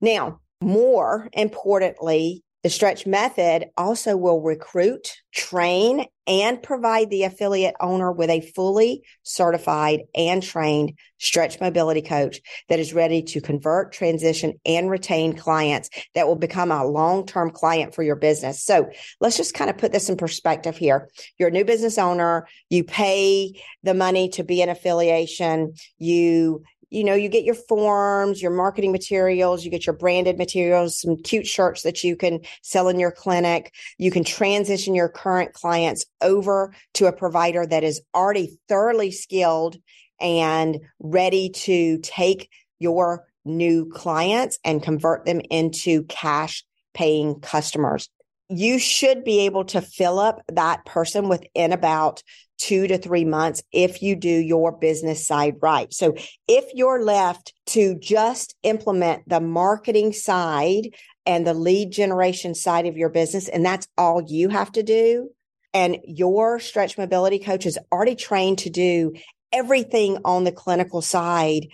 Now, 0.00 0.40
more 0.60 1.28
importantly, 1.32 2.42
the 2.62 2.70
stretch 2.70 3.06
method 3.06 3.66
also 3.76 4.16
will 4.16 4.40
recruit, 4.40 5.14
train, 5.32 6.06
and 6.26 6.62
provide 6.62 7.08
the 7.08 7.22
affiliate 7.22 7.74
owner 7.80 8.12
with 8.12 8.28
a 8.30 8.40
fully 8.40 9.02
certified 9.22 10.00
and 10.14 10.42
trained 10.42 10.92
stretch 11.18 11.60
mobility 11.60 12.02
coach 12.02 12.40
that 12.68 12.78
is 12.78 12.92
ready 12.92 13.22
to 13.22 13.40
convert, 13.40 13.92
transition, 13.92 14.54
and 14.66 14.90
retain 14.90 15.34
clients 15.34 15.88
that 16.14 16.26
will 16.26 16.36
become 16.36 16.70
a 16.70 16.84
long-term 16.84 17.50
client 17.50 17.94
for 17.94 18.02
your 18.02 18.16
business. 18.16 18.62
So 18.62 18.90
let's 19.20 19.36
just 19.36 19.54
kind 19.54 19.70
of 19.70 19.78
put 19.78 19.92
this 19.92 20.08
in 20.08 20.16
perspective 20.16 20.76
here. 20.76 21.08
You're 21.38 21.48
a 21.48 21.52
new 21.52 21.64
business 21.64 21.96
owner. 21.96 22.46
You 22.68 22.84
pay 22.84 23.62
the 23.82 23.94
money 23.94 24.28
to 24.30 24.44
be 24.44 24.60
an 24.62 24.68
affiliation. 24.68 25.74
You 25.96 26.64
you 26.90 27.04
know, 27.04 27.14
you 27.14 27.28
get 27.28 27.44
your 27.44 27.54
forms, 27.54 28.40
your 28.40 28.50
marketing 28.50 28.92
materials, 28.92 29.64
you 29.64 29.70
get 29.70 29.86
your 29.86 29.96
branded 29.96 30.38
materials, 30.38 31.00
some 31.00 31.16
cute 31.16 31.46
shirts 31.46 31.82
that 31.82 32.02
you 32.02 32.16
can 32.16 32.40
sell 32.62 32.88
in 32.88 32.98
your 32.98 33.12
clinic. 33.12 33.74
You 33.98 34.10
can 34.10 34.24
transition 34.24 34.94
your 34.94 35.08
current 35.08 35.52
clients 35.52 36.06
over 36.20 36.72
to 36.94 37.06
a 37.06 37.12
provider 37.12 37.66
that 37.66 37.84
is 37.84 38.00
already 38.14 38.58
thoroughly 38.68 39.10
skilled 39.10 39.76
and 40.20 40.78
ready 40.98 41.50
to 41.50 41.98
take 41.98 42.50
your 42.78 43.26
new 43.44 43.86
clients 43.86 44.58
and 44.64 44.82
convert 44.82 45.24
them 45.24 45.40
into 45.50 46.04
cash 46.04 46.64
paying 46.94 47.40
customers. 47.40 48.08
You 48.48 48.78
should 48.78 49.24
be 49.24 49.40
able 49.40 49.64
to 49.66 49.80
fill 49.80 50.18
up 50.18 50.42
that 50.48 50.84
person 50.84 51.28
within 51.28 51.72
about 51.72 52.22
two 52.58 52.86
to 52.88 52.98
three 52.98 53.24
months 53.24 53.62
if 53.72 54.02
you 54.02 54.16
do 54.16 54.28
your 54.28 54.72
business 54.72 55.26
side 55.26 55.56
right. 55.62 55.92
So 55.92 56.14
if 56.48 56.64
you're 56.74 57.02
left 57.02 57.52
to 57.66 57.98
just 57.98 58.56
implement 58.62 59.28
the 59.28 59.40
marketing 59.40 60.12
side 60.12 60.88
and 61.24 61.46
the 61.46 61.54
lead 61.54 61.92
generation 61.92 62.54
side 62.54 62.86
of 62.86 62.96
your 62.96 63.10
business, 63.10 63.48
and 63.48 63.64
that's 63.64 63.86
all 63.96 64.22
you 64.26 64.48
have 64.48 64.72
to 64.72 64.82
do, 64.82 65.30
and 65.74 65.98
your 66.04 66.58
stretch 66.58 66.96
mobility 66.98 67.38
coach 67.38 67.66
is 67.66 67.78
already 67.92 68.16
trained 68.16 68.58
to 68.58 68.70
do 68.70 69.12
everything 69.52 70.18
on 70.24 70.44
the 70.44 70.52
clinical 70.52 71.00
side 71.00 71.68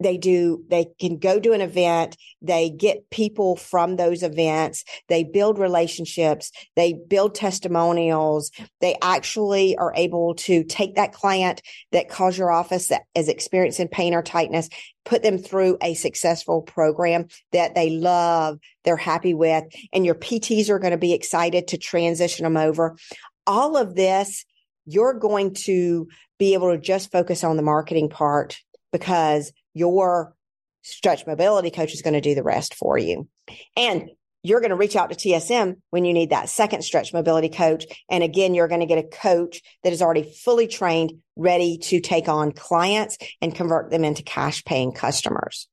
they 0.00 0.16
do 0.16 0.64
they 0.68 0.86
can 1.00 1.18
go 1.18 1.40
to 1.40 1.52
an 1.52 1.60
event 1.60 2.16
they 2.42 2.70
get 2.70 3.08
people 3.10 3.56
from 3.56 3.96
those 3.96 4.22
events 4.22 4.84
they 5.08 5.24
build 5.24 5.58
relationships 5.58 6.50
they 6.74 6.92
build 6.92 7.34
testimonials 7.34 8.50
they 8.80 8.96
actually 9.02 9.76
are 9.76 9.92
able 9.96 10.34
to 10.34 10.64
take 10.64 10.96
that 10.96 11.12
client 11.12 11.62
that 11.92 12.08
calls 12.08 12.36
your 12.36 12.50
office 12.50 12.88
that 12.88 13.02
is 13.14 13.28
experiencing 13.28 13.88
pain 13.88 14.14
or 14.14 14.22
tightness 14.22 14.68
put 15.04 15.22
them 15.22 15.38
through 15.38 15.78
a 15.80 15.94
successful 15.94 16.62
program 16.62 17.26
that 17.52 17.74
they 17.74 17.90
love 17.90 18.58
they're 18.84 18.96
happy 18.96 19.34
with 19.34 19.64
and 19.92 20.04
your 20.04 20.14
pts 20.14 20.68
are 20.68 20.78
going 20.78 20.90
to 20.90 20.98
be 20.98 21.12
excited 21.12 21.68
to 21.68 21.78
transition 21.78 22.44
them 22.44 22.56
over. 22.56 22.96
All 23.46 23.76
of 23.76 23.94
this 23.94 24.44
you're 24.86 25.14
going 25.14 25.52
to 25.52 26.08
be 26.38 26.54
able 26.54 26.70
to 26.70 26.78
just 26.78 27.10
focus 27.10 27.42
on 27.42 27.56
the 27.56 27.62
marketing 27.62 28.08
part 28.08 28.58
because 28.92 29.52
your 29.76 30.34
stretch 30.80 31.26
mobility 31.26 31.70
coach 31.70 31.92
is 31.92 32.00
going 32.00 32.14
to 32.14 32.20
do 32.22 32.34
the 32.34 32.42
rest 32.42 32.74
for 32.74 32.96
you. 32.96 33.28
And 33.76 34.08
you're 34.42 34.60
going 34.60 34.70
to 34.70 34.76
reach 34.76 34.96
out 34.96 35.10
to 35.10 35.16
TSM 35.16 35.76
when 35.90 36.04
you 36.04 36.14
need 36.14 36.30
that 36.30 36.48
second 36.48 36.82
stretch 36.82 37.12
mobility 37.12 37.50
coach. 37.50 37.84
And 38.08 38.24
again, 38.24 38.54
you're 38.54 38.68
going 38.68 38.80
to 38.80 38.86
get 38.86 39.04
a 39.04 39.08
coach 39.08 39.60
that 39.82 39.92
is 39.92 40.00
already 40.00 40.22
fully 40.22 40.66
trained, 40.66 41.14
ready 41.34 41.78
to 41.78 42.00
take 42.00 42.28
on 42.28 42.52
clients 42.52 43.18
and 43.42 43.54
convert 43.54 43.90
them 43.90 44.04
into 44.04 44.22
cash 44.22 44.64
paying 44.64 44.92
customers. 44.92 45.68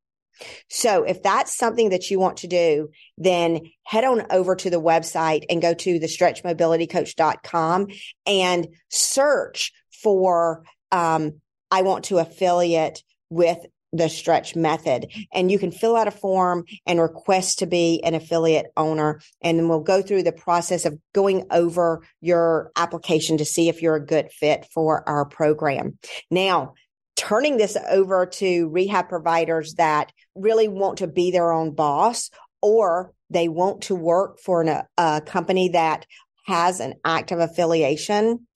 So 0.69 1.03
if 1.03 1.23
that's 1.23 1.55
something 1.55 1.89
that 1.89 2.09
you 2.09 2.19
want 2.19 2.37
to 2.37 2.47
do, 2.47 2.89
then 3.17 3.61
head 3.83 4.03
on 4.03 4.25
over 4.31 4.55
to 4.55 4.69
the 4.69 4.81
website 4.81 5.45
and 5.49 5.61
go 5.61 5.73
to 5.73 5.99
the 5.99 6.07
stretchmobilitycoach.com 6.07 7.87
and 8.25 8.67
search 8.89 9.71
for, 10.01 10.65
um, 10.91 11.39
I 11.71 11.83
want 11.83 12.05
to 12.05 12.17
affiliate 12.17 13.03
with 13.29 13.59
the 13.93 14.09
stretch 14.09 14.55
method. 14.55 15.11
And 15.31 15.51
you 15.51 15.59
can 15.59 15.71
fill 15.71 15.95
out 15.95 16.07
a 16.07 16.11
form 16.11 16.65
and 16.85 16.99
request 16.99 17.59
to 17.59 17.67
be 17.67 18.01
an 18.03 18.15
affiliate 18.15 18.67
owner. 18.75 19.21
And 19.41 19.57
then 19.57 19.69
we'll 19.69 19.81
go 19.81 20.01
through 20.01 20.23
the 20.23 20.31
process 20.31 20.85
of 20.85 20.97
going 21.13 21.45
over 21.51 22.03
your 22.19 22.71
application 22.75 23.37
to 23.37 23.45
see 23.45 23.69
if 23.69 23.81
you're 23.81 23.95
a 23.95 24.05
good 24.05 24.31
fit 24.31 24.65
for 24.73 25.07
our 25.07 25.25
program. 25.25 25.97
Now 26.29 26.73
turning 27.15 27.57
this 27.57 27.77
over 27.89 28.25
to 28.25 28.67
rehab 28.69 29.07
providers 29.07 29.75
that 29.75 30.11
really 30.35 30.67
want 30.67 30.97
to 30.97 31.07
be 31.07 31.31
their 31.31 31.51
own 31.51 31.71
boss 31.71 32.31
or 32.61 33.13
they 33.29 33.47
want 33.47 33.83
to 33.83 33.95
work 33.95 34.39
for 34.39 34.61
an, 34.61 34.81
a 34.97 35.21
company 35.21 35.69
that 35.69 36.05
has 36.45 36.79
an 36.79 36.95
active 37.05 37.39
affiliation. 37.39 38.47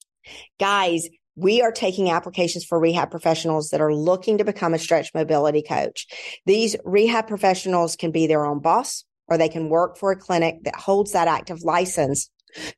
Guys 0.58 1.08
we 1.38 1.62
are 1.62 1.72
taking 1.72 2.10
applications 2.10 2.64
for 2.64 2.80
rehab 2.80 3.10
professionals 3.10 3.70
that 3.70 3.80
are 3.80 3.94
looking 3.94 4.38
to 4.38 4.44
become 4.44 4.74
a 4.74 4.78
stretch 4.78 5.14
mobility 5.14 5.62
coach. 5.62 6.06
These 6.46 6.76
rehab 6.84 7.28
professionals 7.28 7.94
can 7.94 8.10
be 8.10 8.26
their 8.26 8.44
own 8.44 8.60
boss 8.60 9.04
or 9.28 9.38
they 9.38 9.48
can 9.48 9.68
work 9.68 9.96
for 9.96 10.10
a 10.10 10.16
clinic 10.16 10.64
that 10.64 10.74
holds 10.74 11.12
that 11.12 11.28
active 11.28 11.62
license 11.62 12.30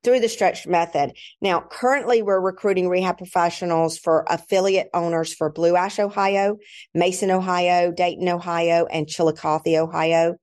through 0.05 0.21
the 0.21 0.29
stretch 0.29 0.67
method. 0.67 1.13
Now, 1.41 1.61
currently 1.61 2.23
we're 2.23 2.41
recruiting 2.41 2.89
rehab 2.89 3.17
professionals 3.17 3.97
for 3.97 4.27
affiliate 4.29 4.91
owners 4.93 5.33
for 5.33 5.51
Blue 5.51 5.77
Ash, 5.77 5.99
Ohio, 5.99 6.59
Mason, 6.93 7.31
Ohio, 7.31 7.93
Dayton, 7.93 8.29
Ohio, 8.29 8.87
and 8.87 9.09
Chillicothe, 9.09 9.79
Ohio. 9.79 10.37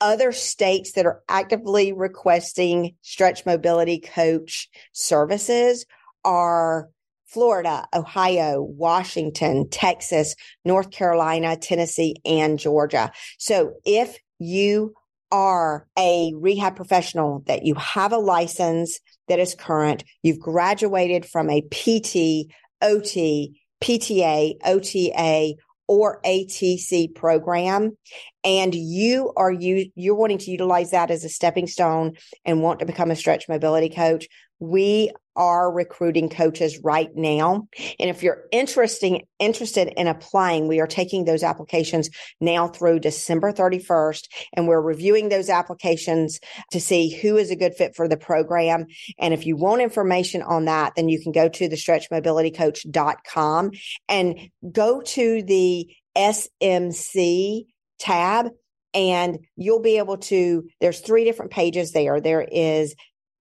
Other 0.00 0.32
states 0.32 0.92
that 0.92 1.04
are 1.04 1.20
actively 1.28 1.92
requesting 1.92 2.94
stretch 3.02 3.44
mobility 3.44 4.00
coach 4.00 4.68
services 4.92 5.84
are 6.24 6.88
Florida, 7.30 7.86
Ohio, 7.94 8.60
Washington, 8.60 9.68
Texas, 9.68 10.34
North 10.64 10.90
Carolina, 10.90 11.56
Tennessee, 11.56 12.16
and 12.24 12.58
Georgia. 12.58 13.12
So 13.38 13.74
if 13.84 14.18
you 14.38 14.94
are 15.30 15.86
a 15.98 16.32
rehab 16.36 16.74
professional 16.74 17.44
that 17.46 17.64
you 17.64 17.74
have 17.76 18.12
a 18.12 18.18
license 18.18 18.98
that 19.28 19.38
is 19.38 19.54
current, 19.54 20.02
you've 20.22 20.40
graduated 20.40 21.24
from 21.24 21.48
a 21.50 21.62
PT, 21.62 22.52
OT, 22.82 23.60
PTA, 23.80 24.54
OTA, 24.64 25.54
or 25.86 26.20
ATC 26.24 27.12
program 27.16 27.96
and 28.44 28.76
you 28.76 29.32
are 29.36 29.50
you 29.50 29.90
you're 29.96 30.14
wanting 30.14 30.38
to 30.38 30.52
utilize 30.52 30.92
that 30.92 31.10
as 31.10 31.24
a 31.24 31.28
stepping 31.28 31.66
stone 31.66 32.12
and 32.44 32.62
want 32.62 32.78
to 32.78 32.86
become 32.86 33.10
a 33.10 33.16
stretch 33.16 33.48
mobility 33.48 33.88
coach 33.88 34.28
we 34.60 35.10
are 35.40 35.72
recruiting 35.72 36.28
coaches 36.28 36.78
right 36.84 37.08
now. 37.16 37.66
And 37.98 38.10
if 38.10 38.22
you're 38.22 38.44
interesting, 38.52 39.22
interested 39.38 39.90
in 39.96 40.06
applying, 40.06 40.68
we 40.68 40.80
are 40.80 40.86
taking 40.86 41.24
those 41.24 41.42
applications 41.42 42.10
now 42.42 42.68
through 42.68 43.00
December 43.00 43.50
31st. 43.50 44.28
And 44.52 44.68
we're 44.68 44.82
reviewing 44.82 45.30
those 45.30 45.48
applications 45.48 46.40
to 46.72 46.80
see 46.80 47.08
who 47.08 47.38
is 47.38 47.50
a 47.50 47.56
good 47.56 47.74
fit 47.74 47.96
for 47.96 48.06
the 48.06 48.18
program. 48.18 48.84
And 49.18 49.32
if 49.32 49.46
you 49.46 49.56
want 49.56 49.80
information 49.80 50.42
on 50.42 50.66
that, 50.66 50.92
then 50.94 51.08
you 51.08 51.18
can 51.22 51.32
go 51.32 51.48
to 51.48 51.68
the 51.68 51.76
stretchmobilitycoach.com 51.76 53.70
and 54.10 54.50
go 54.70 55.00
to 55.00 55.42
the 55.42 55.90
SMC 56.18 57.64
tab 57.98 58.50
and 58.92 59.38
you'll 59.56 59.80
be 59.80 59.96
able 59.96 60.18
to, 60.18 60.68
there's 60.82 61.00
three 61.00 61.24
different 61.24 61.50
pages 61.50 61.92
there. 61.92 62.20
There 62.20 62.42
is 62.42 62.94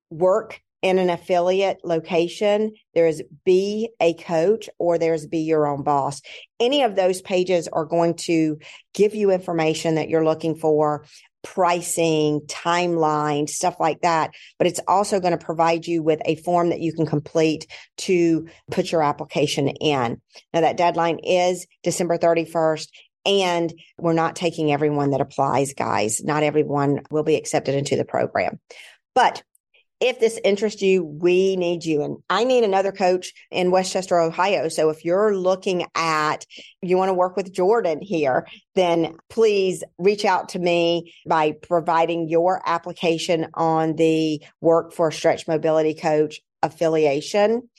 work 0.10 0.62
in 0.82 0.98
an 0.98 1.10
affiliate 1.10 1.80
location, 1.84 2.74
there 2.94 3.08
is 3.08 3.22
be 3.44 3.90
a 4.00 4.14
coach 4.14 4.70
or 4.80 4.98
there's 4.98 5.28
be 5.28 5.40
your 5.40 5.68
own 5.68 5.84
boss. 5.84 6.22
Any 6.60 6.84
of 6.84 6.96
those 6.96 7.22
pages 7.22 7.68
are 7.68 7.86
going 7.86 8.16
to 8.16 8.58
give 8.94 9.14
you 9.14 9.32
information 9.32 9.96
that 9.96 10.10
you're 10.10 10.24
looking 10.24 10.56
for, 10.56 11.06
pricing, 11.42 12.42
timeline, 12.48 13.48
stuff 13.50 13.76
like 13.80 14.02
that. 14.02 14.32
But 14.58 14.68
it's 14.68 14.82
also 14.88 15.20
going 15.20 15.38
to 15.38 15.46
provide 15.46 15.88
you 15.88 16.04
with 16.04 16.22
a 16.26 16.36
form 16.36 16.70
that 16.70 16.82
you 16.82 16.94
can 16.94 17.06
complete 17.06 17.68
to 18.00 18.48
put 18.72 18.92
your 18.92 19.04
application 19.04 19.70
in. 19.70 20.22
Now 20.54 20.62
that 20.62 20.78
deadline 20.78 21.20
is 21.20 21.66
December 21.84 22.18
31st 22.18 22.88
And 23.26 23.74
we're 23.98 24.14
not 24.14 24.36
taking 24.36 24.72
everyone 24.72 25.12
that 25.12 25.22
applies, 25.22 25.74
guys. 25.74 26.24
Not 26.24 26.44
everyone 26.44 27.02
will 27.12 27.24
be 27.24 27.36
accepted 27.36 27.76
into 27.76 27.96
the 27.96 28.06
program. 28.06 28.60
But 29.14 29.44
if 30.00 30.20
this 30.20 30.40
interests 30.44 30.82
you, 30.82 31.04
we 31.04 31.56
need 31.58 31.84
you. 31.84 32.04
And 32.04 32.18
I 32.30 32.46
need 32.46 32.64
another 32.64 32.92
coach 32.92 33.34
in 33.52 33.72
West 33.72 33.92
Chester, 33.92 34.18
Ohio. 34.20 34.70
So 34.70 34.90
if 34.90 35.04
you're 35.04 35.36
looking 35.36 35.86
at, 35.96 36.46
you 36.82 36.98
want 36.98 37.10
to 37.10 37.14
work 37.14 37.36
with 37.36 37.54
Jordan 37.54 38.00
here, 38.02 38.48
then 38.76 39.18
please 39.30 39.84
reach 39.98 40.24
out 40.24 40.50
to 40.50 40.60
me 40.60 41.14
by 41.28 41.52
providing 41.52 42.30
your 42.30 42.62
application 42.66 43.48
on 43.54 43.96
the 43.96 44.42
Work 44.62 44.94
for 44.94 45.12
Stretch 45.12 45.48
Mobility 45.48 45.94
Coach 45.94 46.40
affiliation. 46.64 47.70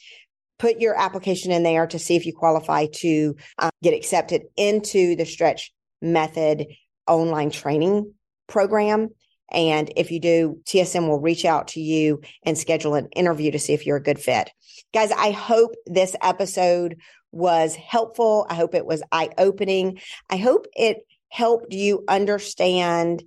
Put 0.59 0.79
your 0.79 0.99
application 0.99 1.53
in 1.53 1.63
there 1.63 1.87
to 1.87 1.99
see 1.99 2.17
if 2.17 2.27
you 2.27 2.35
qualify 2.35 2.87
to 2.97 3.37
um, 3.59 3.71
get 3.83 3.95
accepted 3.95 4.43
into 4.57 5.17
the 5.17 5.25
Stretch 5.25 5.73
Method 6.03 6.67
online 7.07 7.51
training 7.51 8.13
program. 8.47 9.09
And 9.51 9.93
if 9.97 10.11
you 10.11 10.21
do, 10.21 10.61
TSM 10.65 11.09
will 11.09 11.21
reach 11.21 11.45
out 11.45 11.69
to 11.69 11.81
you 11.81 12.21
and 12.43 12.57
schedule 12.57 12.95
an 12.95 13.09
interview 13.09 13.51
to 13.53 13.59
see 13.59 13.73
if 13.73 13.87
you're 13.87 13.97
a 13.97 14.03
good 14.03 14.19
fit. 14.19 14.51
Guys, 14.93 15.13
I 15.13 15.31
hope 15.31 15.73
this 15.87 16.17
episode 16.23 16.97
was 17.33 17.75
helpful. 17.75 18.47
I 18.49 18.55
hope 18.55 18.75
it 18.75 18.87
was 18.87 19.03
eye 19.13 19.31
opening. 19.39 20.01
I 20.29 20.37
hope 20.37 20.67
it 20.77 20.99
helped 21.29 21.73
you 21.73 22.05
understand 22.09 23.23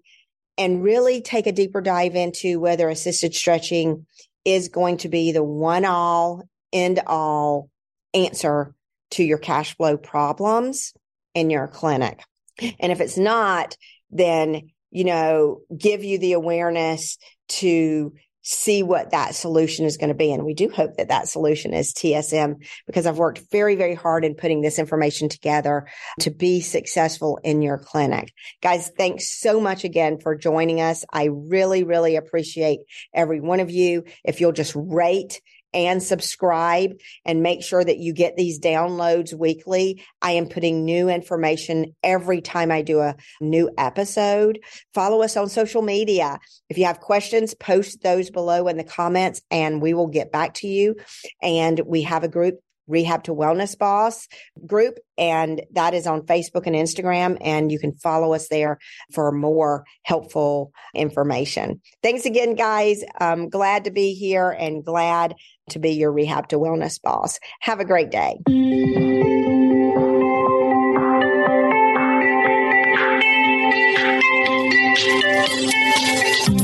and 0.58 0.84
really 0.84 1.22
take 1.22 1.48
a 1.48 1.52
deeper 1.52 1.82
dive 1.82 2.16
into 2.16 2.60
whether 2.60 2.90
assisted 2.90 3.34
stretching 3.34 4.06
is 4.46 4.68
going 4.68 4.98
to 4.98 5.10
be 5.10 5.32
the 5.32 5.44
one 5.44 5.86
all 5.86 6.44
end 6.72 7.00
all 7.08 7.70
answer 8.14 8.76
to 9.12 9.24
your 9.24 9.38
cash 9.38 9.76
flow 9.78 9.98
problems 9.98 10.94
in 11.34 11.50
your 11.50 11.68
clinic. 11.68 12.22
And 12.60 12.92
if 12.92 13.00
it's 13.00 13.18
not, 13.18 13.78
then 14.12 14.70
you 14.94 15.04
know, 15.04 15.62
give 15.76 16.04
you 16.04 16.20
the 16.20 16.34
awareness 16.34 17.18
to 17.48 18.14
see 18.44 18.84
what 18.84 19.12
that 19.12 19.34
solution 19.34 19.86
is 19.86 19.98
going 19.98 20.10
to 20.10 20.14
be. 20.14 20.32
And 20.32 20.46
we 20.46 20.54
do 20.54 20.70
hope 20.70 20.98
that 20.98 21.08
that 21.08 21.30
solution 21.30 21.74
is 21.74 21.94
TSM 21.94 22.56
because 22.86 23.08
I've 23.08 23.18
worked 23.18 23.42
very, 23.52 23.76
very 23.76 23.96
hard 23.96 24.26
in 24.26 24.36
putting 24.36 24.62
this 24.62 24.78
information 24.78 25.30
together 25.30 25.88
to 26.20 26.30
be 26.30 26.62
successful 26.62 27.40
in 27.44 27.62
your 27.62 27.78
clinic. 27.78 28.34
Guys, 28.62 28.92
thanks 28.98 29.40
so 29.40 29.60
much 29.60 29.84
again 29.86 30.20
for 30.20 30.36
joining 30.36 30.82
us. 30.82 31.06
I 31.12 31.30
really, 31.32 31.84
really 31.84 32.18
appreciate 32.18 32.82
every 33.14 33.40
one 33.40 33.62
of 33.62 33.72
you. 33.72 34.04
If 34.26 34.42
you'll 34.42 34.52
just 34.52 34.76
rate 34.76 35.42
and 35.74 36.02
subscribe 36.02 36.92
and 37.26 37.44
make 37.44 37.64
sure 37.64 37.84
that 37.84 37.98
you 37.98 38.14
get 38.14 38.36
these 38.36 38.60
downloads 38.60 39.34
weekly. 39.34 40.04
I 40.22 40.32
am 40.32 40.48
putting 40.48 40.86
new 40.86 41.10
information 41.10 41.96
every 42.04 42.42
time 42.42 42.72
I 42.72 42.82
do 42.82 43.00
a 43.00 43.16
new 43.42 43.70
episode. 43.78 44.60
Follow 44.94 45.22
us 45.22 45.38
on 45.38 45.50
social 45.50 45.82
media. 45.82 46.40
If 46.70 46.78
you 46.78 46.86
have 46.86 47.00
questions, 47.00 47.54
post 47.54 48.02
those 48.02 48.30
below 48.30 48.68
in 48.68 48.78
the 48.78 48.84
comments 48.84 49.42
and 49.52 49.82
we 49.82 49.94
will 49.94 50.08
get 50.08 50.32
back 50.32 50.56
to 50.56 50.68
you. 50.68 50.96
And 51.42 51.80
we 51.86 52.04
have 52.04 52.24
a 52.24 52.30
group 52.30 52.60
Rehab 52.88 53.24
to 53.24 53.34
Wellness 53.34 53.78
Boss 53.78 54.28
group, 54.66 55.00
and 55.18 55.62
that 55.72 55.94
is 55.94 56.06
on 56.06 56.24
Facebook 56.24 56.68
and 56.68 56.76
Instagram. 56.76 57.38
And 57.42 57.72
you 57.72 57.80
can 57.80 57.94
follow 57.94 58.34
us 58.34 58.50
there 58.50 58.80
for 59.14 59.32
more 59.32 59.86
helpful 60.04 60.74
information. 60.94 61.82
Thanks 62.02 62.26
again, 62.26 62.56
guys. 62.56 63.04
I'm 63.20 63.50
glad 63.50 63.86
to 63.86 63.92
be 63.92 64.14
here 64.14 64.50
and 64.50 64.84
glad 64.84 65.36
to 65.70 65.80
be 65.80 65.92
your 65.92 66.12
Rehab 66.12 66.50
to 66.50 66.58
Wellness 66.58 67.02
Boss. 67.02 67.40
Have 67.62 67.80
a 67.80 67.86
great 67.86 68.12
day. 68.12 68.40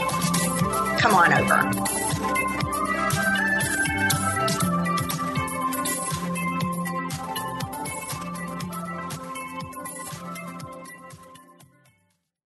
Come 1.00 1.14
on 1.14 1.32
over. 1.32 1.62